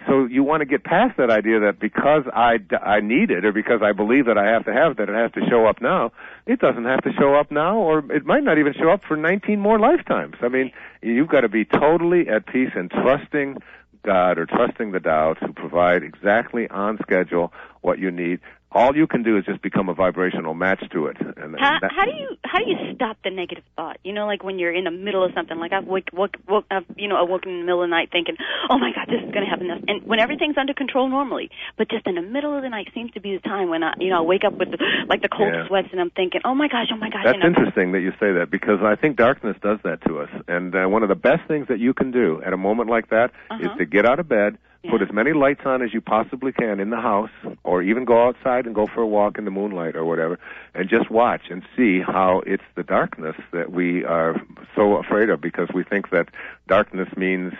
so 0.08 0.26
you 0.28 0.44
want 0.44 0.62
to 0.62 0.66
get 0.66 0.86
past 0.86 1.18
that 1.18 1.30
idea 1.30 1.60
that 1.62 1.80
because 1.80 2.24
I 2.34 2.60
I 2.82 3.02
need 3.02 3.32
it 3.32 3.44
or 3.44 3.52
because 3.52 3.82
I 3.84 3.92
believe 3.92 4.28
that 4.28 4.38
I 4.38 4.46
have 4.46 4.64
to 4.66 4.74
have 4.74 4.94
it, 4.94 4.98
that 5.00 5.10
it 5.10 5.16
has 5.16 5.32
to 5.34 5.42
show 5.50 5.66
up 5.66 5.82
now. 5.82 6.14
It 6.46 6.60
doesn't 6.60 6.86
have 6.86 7.04
to 7.04 7.12
show 7.20 7.36
up 7.36 7.52
now, 7.52 7.78
or 7.78 8.00
it 8.14 8.26
might 8.26 8.44
not 8.44 8.60
even 8.60 8.74
show 8.74 8.92
up 8.92 9.02
for 9.06 9.18
19 9.18 9.60
more 9.60 9.78
lifetimes. 9.78 10.36
I 10.42 10.48
mean, 10.48 10.72
you've 11.02 11.28
got 11.28 11.42
to 11.42 11.50
be 11.50 11.66
totally 11.66 12.30
at 12.30 12.46
peace 12.48 12.72
and 12.76 12.90
trusting 12.90 13.58
God 14.06 14.38
or 14.38 14.46
trusting 14.46 14.92
the 14.92 15.00
Tao 15.00 15.34
to 15.34 15.52
provide 15.52 16.04
exactly 16.04 16.70
on 16.70 16.98
schedule 17.02 17.52
what 17.82 18.00
you 18.00 18.12
need. 18.12 18.40
All 18.72 18.94
you 18.96 19.08
can 19.08 19.24
do 19.24 19.38
is 19.38 19.46
just 19.46 19.62
become 19.62 19.88
a 19.88 19.94
vibrational 19.94 20.54
match 20.54 20.84
to 20.92 21.06
it. 21.08 21.16
And, 21.22 21.56
and 21.56 21.56
How, 21.58 21.80
that, 21.80 21.92
how 21.96 22.04
do 22.04 22.12
you 22.12 22.36
how 22.44 22.60
do 22.60 22.66
you 22.68 22.94
stop 22.96 23.16
the 23.24 23.30
negative 23.30 23.64
thought? 23.78 23.98
You 24.04 24.12
know, 24.12 24.26
like 24.26 24.44
when 24.44 24.60
you're 24.60 24.74
in 24.74 24.84
the 24.84 24.92
middle 24.92 25.24
of 25.24 25.32
something, 25.34 25.58
like 25.58 25.72
I've 25.72 25.86
woke, 25.86 26.10
woke, 26.12 26.36
woke 26.50 26.66
I've, 26.70 26.84
you 26.98 27.08
know, 27.08 27.16
awoken 27.16 27.52
in 27.54 27.60
the 27.60 27.66
middle 27.66 27.84
of 27.84 27.88
the 27.90 27.96
night 27.96 28.10
thinking, 28.12 28.36
oh 28.70 28.78
my 28.78 28.92
God, 28.94 29.08
this 29.08 29.24
is 29.24 29.32
going 29.32 29.46
to 29.46 29.50
happen, 29.50 29.70
and 29.88 30.04
when 30.06 30.20
everything's 30.20 30.58
under 30.58 30.74
control 30.74 31.08
normally, 31.08 31.50
but 31.78 31.90
just 31.90 32.06
in 32.06 32.16
the 32.16 32.22
middle 32.22 32.56
of 32.56 32.64
the 32.64 32.70
night 32.70 32.88
seems 32.94 33.12
to 33.12 33.22
be 33.22 33.34
the 33.34 33.40
time 33.48 33.70
when 33.70 33.82
I, 33.84 33.94
you 34.00 34.10
know, 34.10 34.20
I 34.20 34.22
wake 34.22 34.44
up 34.44 34.54
with 34.58 34.72
the, 34.72 34.78
like 35.08 35.22
the 35.22 35.30
cold 35.30 35.54
Yeah. 35.54 35.68
sweats, 35.68 35.88
and 35.94 36.02
I'm 36.02 36.10
thinking, 36.12 36.42
oh 36.44 36.54
my 36.56 36.68
gosh, 36.68 36.88
oh 36.92 36.98
my 36.98 37.10
gosh, 37.10 37.24
That's 37.24 37.46
interesting 37.46 37.94
that 37.94 38.02
you 38.02 38.12
say 38.20 38.34
that 38.34 38.52
because 38.52 38.80
I 38.84 38.96
think 38.96 39.16
darkness 39.16 39.56
does 39.62 39.80
that 39.84 40.02
to 40.08 40.20
us. 40.20 40.30
And 40.50 40.76
uh, 40.76 40.86
one 40.88 41.04
of 41.04 41.10
the 41.10 41.16
best 41.16 41.48
things 41.48 41.68
that 41.70 41.80
you 41.80 41.94
can 41.94 42.12
do 42.12 42.42
at 42.46 42.52
a 42.52 42.58
moment 42.58 42.90
like 42.90 43.10
that 43.10 43.32
is 43.62 43.68
Uh-huh. 43.68 43.78
to 43.78 43.86
get 43.86 44.06
out 44.06 44.20
of 44.20 44.28
bed, 44.28 44.58
put 44.90 45.02
as 45.02 45.12
many 45.12 45.34
lights 45.34 45.62
on 45.66 45.82
as 45.82 45.94
you 45.94 46.02
possibly 46.02 46.52
can 46.52 46.80
in 46.80 46.90
the 46.90 47.00
house, 47.02 47.30
or 47.64 47.82
even 47.82 48.06
go 48.06 48.28
outside 48.28 48.66
and 48.66 48.76
go 48.76 48.88
for 48.88 49.02
a 49.02 49.08
walk 49.08 49.38
in 49.38 49.46
the 49.46 49.52
moonlight 49.52 49.96
or 49.96 50.06
whatever, 50.06 50.40
and 50.74 50.90
just 50.90 51.10
watch 51.10 51.44
and 51.50 51.64
see 51.76 52.02
how 52.02 52.42
it's 52.46 52.64
the 52.76 52.84
darkness 52.84 53.36
that 53.52 53.72
we 53.72 54.04
are 54.06 54.42
so 54.76 54.98
afraid 54.98 55.30
of 55.30 55.42
because 55.42 55.70
we 55.74 55.84
think 55.84 56.10
that 56.12 56.30
darkness 56.68 57.10
means, 57.18 57.54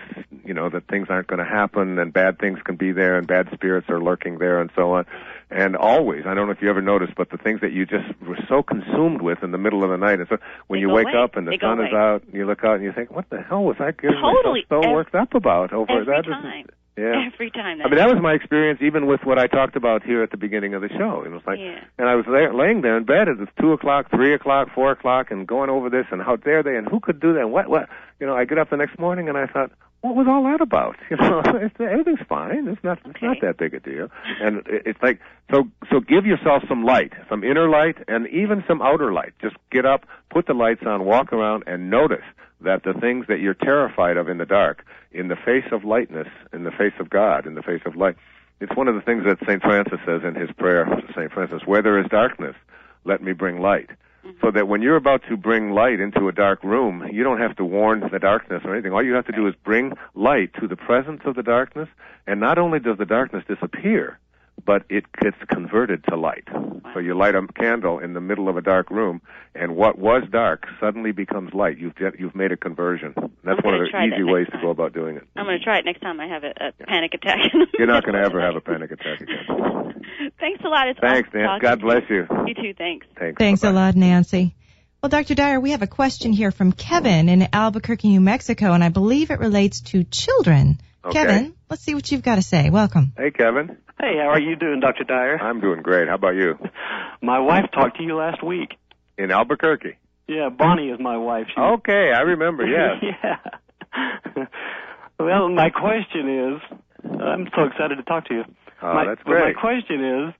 you 0.44 0.54
know, 0.54 0.68
that 0.68 0.86
things 0.88 1.06
aren't 1.10 1.26
going 1.28 1.38
to 1.38 1.44
happen 1.50 1.98
and 1.98 2.12
bad 2.12 2.38
things 2.38 2.58
can 2.64 2.76
be 2.76 2.92
there 2.92 3.16
and 3.18 3.26
bad 3.26 3.48
spirits 3.54 3.88
are 3.88 4.00
lurking 4.00 4.38
there 4.38 4.60
and 4.60 4.70
so 4.74 4.92
on. 4.92 5.06
And 5.48 5.76
always, 5.76 6.26
I 6.26 6.34
don't 6.34 6.46
know 6.46 6.52
if 6.52 6.60
you 6.60 6.68
ever 6.68 6.82
noticed, 6.82 7.14
but 7.16 7.30
the 7.30 7.36
things 7.38 7.60
that 7.60 7.70
you 7.72 7.86
just 7.86 8.04
were 8.20 8.38
so 8.48 8.64
consumed 8.64 9.22
with 9.22 9.44
in 9.44 9.52
the 9.52 9.58
middle 9.58 9.84
of 9.84 9.90
the 9.90 9.96
night, 9.96 10.18
and 10.18 10.28
so 10.28 10.38
when 10.66 10.78
They 10.78 10.82
you 10.82 10.90
wake 10.90 11.06
away. 11.06 11.22
up 11.22 11.36
and 11.36 11.46
the 11.46 11.52
They 11.52 11.58
sun 11.58 11.80
is 11.80 11.92
out, 11.92 12.24
and 12.24 12.34
you 12.34 12.46
look 12.46 12.64
out 12.64 12.74
and 12.74 12.82
you 12.84 12.92
think, 12.92 13.12
what 13.12 13.30
the 13.30 13.40
hell 13.42 13.62
was 13.62 13.76
I 13.78 13.92
getting 13.92 14.20
Totally. 14.20 14.66
so 14.68 14.80
Ev- 14.80 14.90
worked 14.90 15.14
up 15.14 15.34
about 15.34 15.72
over 15.72 15.88
every 16.00 16.04
that? 16.06 16.24
Time. 16.24 16.66
Yeah. 16.96 17.28
Every 17.34 17.50
time. 17.50 17.80
I 17.82 17.88
mean, 17.88 17.96
that 17.96 18.08
was 18.08 18.20
my 18.22 18.32
experience 18.32 18.80
even 18.82 19.06
with 19.06 19.20
what 19.24 19.38
I 19.38 19.46
talked 19.46 19.76
about 19.76 20.02
here 20.02 20.22
at 20.22 20.30
the 20.30 20.36
beginning 20.36 20.74
of 20.74 20.80
the 20.82 20.88
show. 20.88 21.22
It 21.24 21.30
was 21.30 21.42
like, 21.46 21.58
Yeah. 21.58 21.80
and 21.98 22.08
I 22.08 22.14
was 22.14 22.24
there, 22.26 22.54
laying 22.54 22.80
there 22.80 22.96
in 22.96 23.04
bed. 23.04 23.28
It 23.28 23.38
was 23.38 23.48
two 23.60 23.72
o'clock, 23.72 24.10
three 24.10 24.32
o'clock, 24.32 24.68
four 24.74 24.92
o'clock, 24.92 25.30
and 25.30 25.46
going 25.46 25.68
over 25.70 25.90
this 25.90 26.06
and 26.10 26.22
how 26.22 26.36
dare 26.36 26.62
they 26.62 26.76
and 26.76 26.88
who 26.88 27.00
could 27.00 27.20
do 27.20 27.32
that? 27.34 27.40
And 27.40 27.52
what, 27.52 27.68
what? 27.68 27.88
You 28.18 28.26
know, 28.26 28.34
I 28.34 28.44
get 28.46 28.58
up 28.58 28.70
the 28.70 28.76
next 28.78 28.98
morning 28.98 29.28
and 29.28 29.36
I 29.36 29.46
thought, 29.46 29.70
what 30.00 30.14
was 30.14 30.26
all 30.28 30.44
that 30.44 30.60
about? 30.60 30.96
You 31.10 31.16
know, 31.16 31.40
it's, 31.46 31.74
everything's 31.80 32.26
fine. 32.28 32.68
It's 32.68 32.82
not, 32.82 32.98
it's 33.04 33.22
not 33.22 33.40
that 33.40 33.56
big 33.58 33.74
a 33.74 33.80
deal. 33.80 34.08
And 34.40 34.62
it's 34.66 35.00
like, 35.02 35.20
so, 35.52 35.68
so 35.90 36.00
give 36.00 36.26
yourself 36.26 36.64
some 36.68 36.84
light, 36.84 37.12
some 37.28 37.44
inner 37.44 37.68
light, 37.68 37.96
and 38.08 38.26
even 38.28 38.64
some 38.66 38.82
outer 38.82 39.12
light. 39.12 39.32
Just 39.40 39.56
get 39.70 39.86
up, 39.86 40.06
put 40.30 40.46
the 40.46 40.54
lights 40.54 40.82
on, 40.86 41.04
walk 41.04 41.32
around, 41.32 41.64
and 41.66 41.90
notice 41.90 42.24
that 42.60 42.82
the 42.82 42.94
things 42.94 43.26
that 43.28 43.40
you're 43.40 43.54
terrified 43.54 44.16
of 44.16 44.28
in 44.28 44.38
the 44.38 44.46
dark, 44.46 44.84
in 45.12 45.28
the 45.28 45.36
face 45.36 45.66
of 45.72 45.84
lightness, 45.84 46.28
in 46.52 46.64
the 46.64 46.70
face 46.70 46.94
of 46.98 47.08
God, 47.10 47.46
in 47.46 47.54
the 47.54 47.62
face 47.62 47.82
of 47.86 47.96
light, 47.96 48.16
it's 48.60 48.74
one 48.74 48.88
of 48.88 48.94
the 48.94 49.02
things 49.02 49.24
that 49.24 49.38
St. 49.46 49.62
Francis 49.62 50.00
says 50.06 50.22
in 50.24 50.34
his 50.34 50.50
prayer 50.52 50.84
to 50.84 51.12
St. 51.14 51.30
Francis, 51.30 51.62
where 51.66 51.82
there 51.82 51.98
is 51.98 52.06
darkness, 52.10 52.56
let 53.04 53.22
me 53.22 53.32
bring 53.32 53.60
light. 53.60 53.90
Mm-hmm. 54.26 54.44
So 54.44 54.50
that 54.50 54.68
when 54.68 54.82
you're 54.82 54.96
about 54.96 55.22
to 55.28 55.36
bring 55.36 55.72
light 55.72 56.00
into 56.00 56.28
a 56.28 56.32
dark 56.32 56.62
room, 56.64 57.08
you 57.12 57.22
don't 57.22 57.40
have 57.40 57.56
to 57.56 57.64
warn 57.64 58.00
the 58.10 58.18
darkness 58.18 58.62
or 58.64 58.74
anything. 58.74 58.92
All 58.92 59.02
you 59.02 59.14
have 59.14 59.26
to 59.26 59.32
do 59.32 59.46
is 59.46 59.54
bring 59.64 59.92
light 60.14 60.52
to 60.60 60.66
the 60.66 60.76
presence 60.76 61.22
of 61.24 61.36
the 61.36 61.42
darkness, 61.42 61.88
and 62.26 62.40
not 62.40 62.58
only 62.58 62.80
does 62.80 62.98
the 62.98 63.06
darkness 63.06 63.44
disappear, 63.46 64.18
but 64.64 64.84
it 64.88 65.04
gets 65.20 65.36
converted 65.48 66.04
to 66.08 66.16
light. 66.16 66.48
So 66.94 67.00
you 67.00 67.16
light 67.16 67.34
a 67.34 67.46
candle 67.58 67.98
in 67.98 68.14
the 68.14 68.20
middle 68.20 68.48
of 68.48 68.56
a 68.56 68.62
dark 68.62 68.90
room, 68.90 69.20
and 69.54 69.76
what 69.76 69.98
was 69.98 70.22
dark 70.30 70.64
suddenly 70.80 71.12
becomes 71.12 71.52
light. 71.52 71.78
You've 71.78 71.94
get, 71.94 72.18
you've 72.18 72.34
made 72.34 72.52
a 72.52 72.56
conversion. 72.56 73.14
That's 73.44 73.62
one 73.62 73.74
of 73.74 73.80
the 73.80 73.86
easy 73.86 74.10
next 74.10 74.32
ways 74.32 74.46
to 74.52 74.58
go 74.60 74.70
about 74.70 74.92
doing 74.92 75.16
it. 75.16 75.24
I'm 75.36 75.44
going 75.44 75.58
to 75.58 75.64
try 75.64 75.78
it 75.78 75.84
next 75.84 76.00
time 76.00 76.20
I 76.20 76.26
have 76.26 76.42
a, 76.44 76.52
a 76.68 76.84
panic 76.86 77.14
attack. 77.14 77.38
You're 77.78 77.86
not 77.86 78.04
going 78.04 78.14
to 78.14 78.20
ever 78.20 78.40
have 78.40 78.56
a 78.56 78.60
panic 78.62 78.90
attack 78.90 79.20
again. 79.20 80.02
Thanks 80.40 80.62
a 80.64 80.68
lot. 80.68 80.88
It's 80.88 81.00
Thanks, 81.00 81.28
awesome 81.28 81.40
Dan. 81.40 81.58
God 81.60 81.80
bless 81.80 82.02
you. 82.08 82.26
You 82.46 82.54
too. 82.54 82.74
Thanks. 82.76 83.06
Thanks. 83.18 83.38
Thanks 83.38 83.62
a 83.62 83.66
Bye-bye. 83.66 83.74
lot, 83.74 83.96
Nancy. 83.96 84.54
Well, 85.02 85.10
Dr. 85.10 85.34
Dyer, 85.34 85.60
we 85.60 85.70
have 85.70 85.82
a 85.82 85.86
question 85.86 86.32
here 86.32 86.50
from 86.50 86.72
Kevin 86.72 87.28
in 87.28 87.48
Albuquerque, 87.52 88.08
New 88.08 88.20
Mexico, 88.20 88.72
and 88.72 88.82
I 88.82 88.88
believe 88.88 89.30
it 89.30 89.38
relates 89.38 89.80
to 89.82 90.04
children. 90.04 90.80
Okay. 91.04 91.12
Kevin, 91.12 91.54
let's 91.70 91.82
see 91.82 91.94
what 91.94 92.10
you've 92.10 92.22
got 92.22 92.36
to 92.36 92.42
say. 92.42 92.70
Welcome. 92.70 93.12
Hey, 93.16 93.30
Kevin. 93.30 93.76
Hey, 93.98 94.16
how 94.18 94.28
are 94.28 94.40
you 94.40 94.56
doing, 94.56 94.80
Dr. 94.80 95.04
Dyer? 95.04 95.38
I'm 95.40 95.60
doing 95.60 95.80
great. 95.82 96.08
How 96.08 96.14
about 96.16 96.34
you? 96.34 96.58
My 97.22 97.38
wife 97.38 97.70
talked 97.72 97.96
to 97.96 98.02
you 98.02 98.14
last 98.16 98.42
week. 98.42 98.74
In 99.16 99.30
Albuquerque. 99.30 99.96
Yeah, 100.28 100.50
Bonnie 100.50 100.90
is 100.90 100.98
my 101.00 101.16
wife. 101.16 101.46
She, 101.54 101.60
Okay, 101.60 102.12
I 102.12 102.20
remember. 102.22 102.66
Yes. 103.02 103.14
yeah. 103.22 104.44
well, 105.20 105.48
my 105.48 105.70
question 105.70 106.56
is, 106.56 106.78
I'm 107.20 107.48
so 107.54 107.62
excited 107.64 107.96
to 107.96 108.02
talk 108.02 108.26
to 108.26 108.34
you. 108.34 108.44
Oh, 108.82 108.92
my, 108.92 109.06
that's 109.06 109.20
but 109.24 109.38
My 109.38 109.52
question 109.52 110.04
is, 110.04 110.34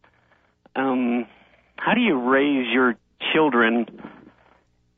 um, 0.75 1.27
how 1.77 1.95
do 1.95 2.01
you 2.01 2.19
raise 2.19 2.67
your 2.71 2.97
children 3.33 3.87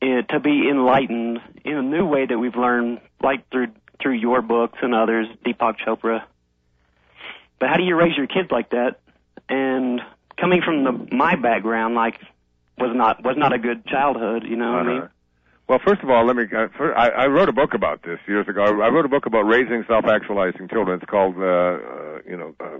uh, 0.01 0.23
to 0.33 0.39
be 0.39 0.67
enlightened 0.69 1.39
in 1.63 1.77
a 1.77 1.83
new 1.83 2.05
way 2.05 2.25
that 2.25 2.37
we've 2.37 2.55
learned, 2.55 2.99
like 3.23 3.49
through 3.51 3.67
through 4.01 4.15
your 4.15 4.41
books 4.41 4.79
and 4.81 4.93
others, 4.95 5.27
Deepak 5.45 5.75
Chopra? 5.85 6.23
But 7.59 7.69
how 7.69 7.77
do 7.77 7.83
you 7.83 7.95
raise 7.95 8.15
your 8.15 8.27
kids 8.27 8.51
like 8.51 8.69
that? 8.71 8.99
And 9.49 10.01
coming 10.37 10.61
from 10.61 10.83
the 10.83 11.15
my 11.15 11.35
background, 11.35 11.95
like 11.95 12.19
was 12.77 12.95
not 12.95 13.23
was 13.23 13.37
not 13.37 13.53
a 13.53 13.59
good 13.59 13.85
childhood. 13.85 14.43
You 14.43 14.55
know 14.55 14.71
what 14.71 14.79
I 14.79 14.83
mean? 14.83 14.97
Uh-huh. 14.99 15.07
Well, 15.67 15.79
first 15.85 16.01
of 16.01 16.09
all, 16.09 16.25
let 16.25 16.35
me. 16.35 16.45
Uh, 16.45 16.67
first, 16.75 16.97
I, 16.97 17.09
I 17.09 17.27
wrote 17.27 17.47
a 17.47 17.53
book 17.53 17.75
about 17.75 18.01
this 18.01 18.19
years 18.27 18.47
ago. 18.47 18.63
I 18.63 18.89
wrote 18.89 19.05
a 19.05 19.09
book 19.09 19.27
about 19.27 19.43
raising 19.43 19.83
self-actualizing 19.87 20.67
children. 20.67 20.99
It's 20.99 21.09
called, 21.09 21.37
uh, 21.37 21.41
uh, 21.45 22.19
you 22.27 22.35
know, 22.35 22.55
uh, 22.59 22.79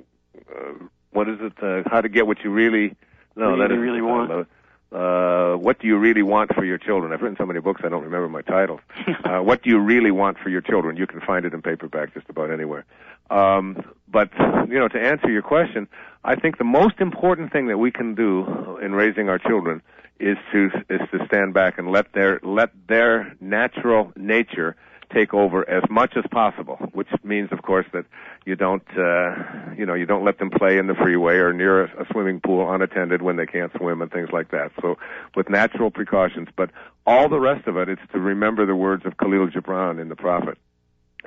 uh, 0.51 0.73
what 1.11 1.29
is 1.29 1.37
it? 1.39 1.53
Uh, 1.61 1.87
how 1.87 2.01
to 2.01 2.09
get 2.09 2.25
what 2.25 2.43
you 2.43 2.49
really. 2.49 2.95
No, 3.35 3.51
Really, 3.51 3.59
that 3.59 3.71
isn't 3.71 3.79
really 3.79 4.01
want. 4.01 4.47
Uh, 4.91 5.53
what 5.53 5.79
do 5.79 5.85
you 5.85 5.97
really 5.97 6.23
want 6.23 6.53
for 6.55 6.65
your 6.65 6.79
children? 6.79 7.13
I've 7.13 7.21
written 7.21 7.37
so 7.37 7.45
many 7.45 7.59
books 7.59 7.81
I 7.85 7.89
don't 7.89 8.03
remember 8.03 8.27
my 8.27 8.41
titles. 8.41 8.79
uh, 9.23 9.37
what 9.39 9.61
do 9.61 9.69
you 9.69 9.77
really 9.77 10.09
want 10.09 10.39
for 10.39 10.49
your 10.49 10.61
children? 10.61 10.97
You 10.97 11.05
can 11.05 11.21
find 11.21 11.45
it 11.45 11.53
in 11.53 11.61
paperback 11.61 12.15
just 12.15 12.27
about 12.27 12.49
anywhere. 12.49 12.85
Um, 13.29 13.83
but 14.07 14.29
you 14.67 14.79
know, 14.79 14.87
to 14.87 14.99
answer 14.99 15.29
your 15.29 15.41
question, 15.41 15.87
I 16.23 16.35
think 16.35 16.57
the 16.57 16.63
most 16.63 16.99
important 16.99 17.51
thing 17.51 17.67
that 17.67 17.77
we 17.77 17.91
can 17.91 18.15
do 18.15 18.77
in 18.81 18.93
raising 18.93 19.29
our 19.29 19.39
children 19.39 19.81
is 20.19 20.37
to 20.51 20.69
is 20.89 21.01
to 21.11 21.25
stand 21.27 21.53
back 21.53 21.77
and 21.77 21.91
let 21.91 22.11
their 22.13 22.39
let 22.43 22.71
their 22.87 23.35
natural 23.39 24.11
nature 24.15 24.75
take 25.13 25.33
over 25.33 25.67
as 25.67 25.83
much 25.89 26.15
as 26.15 26.23
possible. 26.31 26.77
Which 26.93 27.07
means, 27.23 27.49
of 27.51 27.61
course, 27.61 27.85
that 27.93 28.05
you 28.45 28.55
don't 28.55 28.83
uh, 28.97 29.35
you 29.77 29.85
know 29.85 29.93
you 29.93 30.05
don't 30.05 30.25
let 30.25 30.39
them 30.39 30.49
play 30.49 30.77
in 30.77 30.87
the 30.87 30.95
freeway 30.95 31.37
or 31.37 31.53
near 31.53 31.85
a, 31.85 32.03
a 32.03 32.05
swimming 32.11 32.41
pool 32.41 32.71
unattended 32.71 33.21
when 33.21 33.37
they 33.37 33.45
can't 33.45 33.71
swim 33.77 34.01
and 34.01 34.11
things 34.11 34.29
like 34.31 34.51
that. 34.51 34.71
So 34.81 34.97
with 35.35 35.49
natural 35.49 35.91
precautions, 35.91 36.49
but 36.55 36.69
all 37.05 37.29
the 37.29 37.39
rest 37.39 37.67
of 37.67 37.77
it, 37.77 37.89
it's 37.89 38.01
to 38.11 38.19
remember 38.19 38.65
the 38.65 38.75
words 38.75 39.05
of 39.05 39.17
Kahlil 39.17 39.51
Gibran 39.51 40.01
in 40.01 40.09
the 40.09 40.15
Prophet. 40.15 40.57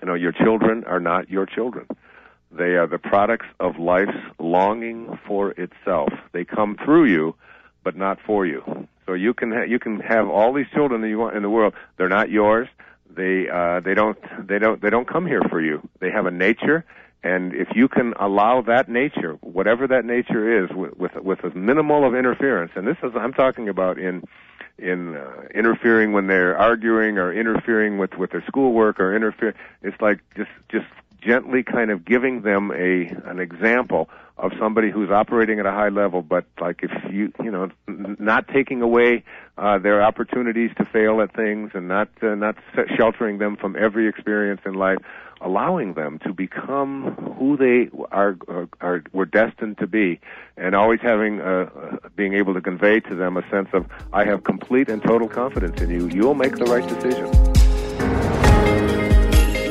You 0.02 0.08
know, 0.08 0.14
your 0.14 0.32
children 0.32 0.84
are 0.84 0.98
not 0.98 1.30
your 1.30 1.46
children. 1.46 1.86
They 2.50 2.74
are 2.74 2.88
the 2.88 2.98
products 2.98 3.46
of 3.60 3.78
life's 3.78 4.18
longing 4.38 5.18
for 5.26 5.52
itself. 5.52 6.10
They 6.32 6.44
come 6.44 6.76
through 6.84 7.04
you, 7.04 7.36
but 7.84 7.96
not 7.96 8.18
for 8.26 8.44
you. 8.44 8.88
So 9.06 9.14
you 9.14 9.32
can 9.32 9.52
ha- 9.52 9.62
you 9.62 9.78
can 9.78 10.00
have 10.00 10.28
all 10.28 10.52
these 10.52 10.66
children 10.74 11.00
that 11.02 11.08
you 11.08 11.18
want 11.18 11.36
in 11.36 11.42
the 11.42 11.50
world. 11.50 11.74
They're 11.96 12.08
not 12.08 12.30
yours. 12.30 12.68
They 13.08 13.48
uh, 13.48 13.80
they 13.80 13.94
don't 13.94 14.18
they 14.46 14.58
don't 14.58 14.82
they 14.82 14.90
don't 14.90 15.08
come 15.08 15.26
here 15.26 15.42
for 15.48 15.60
you. 15.60 15.88
They 16.00 16.10
have 16.10 16.26
a 16.26 16.30
nature, 16.30 16.84
and 17.22 17.54
if 17.54 17.68
you 17.74 17.88
can 17.88 18.12
allow 18.18 18.62
that 18.62 18.88
nature, 18.88 19.34
whatever 19.40 19.86
that 19.86 20.04
nature 20.04 20.64
is, 20.64 20.70
with 20.70 20.96
with, 20.96 21.14
with 21.14 21.44
as 21.44 21.54
minimal 21.54 22.06
of 22.06 22.14
interference, 22.14 22.72
and 22.74 22.86
this 22.86 22.96
is 23.02 23.12
I'm 23.14 23.32
talking 23.32 23.68
about 23.68 23.98
in 23.98 24.24
in 24.83 25.16
uh, 25.16 25.42
interfering 25.55 26.12
when 26.12 26.27
they're 26.27 26.59
arguing 26.59 27.16
or 27.16 27.33
interfering 27.33 27.99
with 27.99 28.14
with 28.14 28.31
their 28.31 28.45
schoolwork 28.47 28.99
or 28.99 29.14
interfere 29.14 29.55
it's 29.83 30.01
like 30.01 30.21
just 30.37 30.51
just 30.68 30.87
gently 31.24 31.62
kind 31.62 31.90
of 31.90 32.04
giving 32.04 32.42
them 32.42 32.70
a 32.70 33.08
an 33.28 33.38
example 33.38 34.08
of 34.38 34.52
somebody 34.58 34.90
who's 34.90 35.11
operating 35.11 35.61
at 35.61 35.66
a 35.66 35.70
high 35.70 35.88
level 35.88 36.22
but 36.22 36.44
like 36.61 36.80
if 36.82 36.90
you 37.12 37.32
you 37.42 37.50
know 37.50 37.70
not 37.87 38.48
taking 38.48 38.82
away 38.82 39.22
uh 39.58 39.78
their 39.78 40.02
opportunities 40.02 40.70
to 40.76 40.85
fail 40.85 41.20
at 41.20 41.35
things 41.35 41.70
and 41.74 41.87
not 41.87 42.08
uh, 42.22 42.35
not 42.35 42.56
sheltering 42.96 43.38
them 43.38 43.56
from 43.56 43.76
every 43.76 44.08
experience 44.08 44.61
in 44.64 44.74
life 44.74 44.98
allowing 45.40 45.94
them 45.94 46.18
to 46.20 46.32
become 46.32 47.14
who 47.38 47.56
they 47.56 47.90
are 48.11 48.37
are, 48.48 48.68
are 48.80 49.02
were 49.12 49.26
destined 49.26 49.76
to 49.78 49.87
be 49.87 50.20
and 50.56 50.74
always 50.74 51.00
having 51.00 51.40
uh, 51.40 51.44
uh, 51.44 52.08
being 52.16 52.35
able 52.35 52.54
to 52.54 52.61
convey 52.61 53.00
to 53.00 53.14
them 53.14 53.37
a 53.37 53.48
sense 53.50 53.68
of 53.72 53.87
I 54.12 54.24
have 54.24 54.44
complete 54.44 54.88
and 54.88 55.02
total 55.02 55.28
confidence 55.28 55.80
in 55.80 55.90
you. 55.90 56.08
You'll 56.08 56.35
make 56.35 56.56
the 56.56 56.64
right 56.64 56.87
decision 56.88 57.62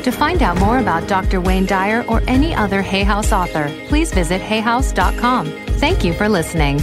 To 0.04 0.12
find 0.12 0.42
out 0.42 0.60
more 0.60 0.80
about 0.80 1.08
Dr. 1.08 1.40
Wayne 1.42 1.68
Dyer 1.68 2.04
or 2.08 2.22
any 2.28 2.56
other 2.56 2.82
Hay 2.82 3.04
House 3.04 3.32
author, 3.32 3.70
please 3.88 4.12
visit 4.12 4.42
hayhouse.com. 4.42 5.46
Thank 5.80 6.04
you 6.04 6.14
for 6.14 6.28
listening. 6.28 6.80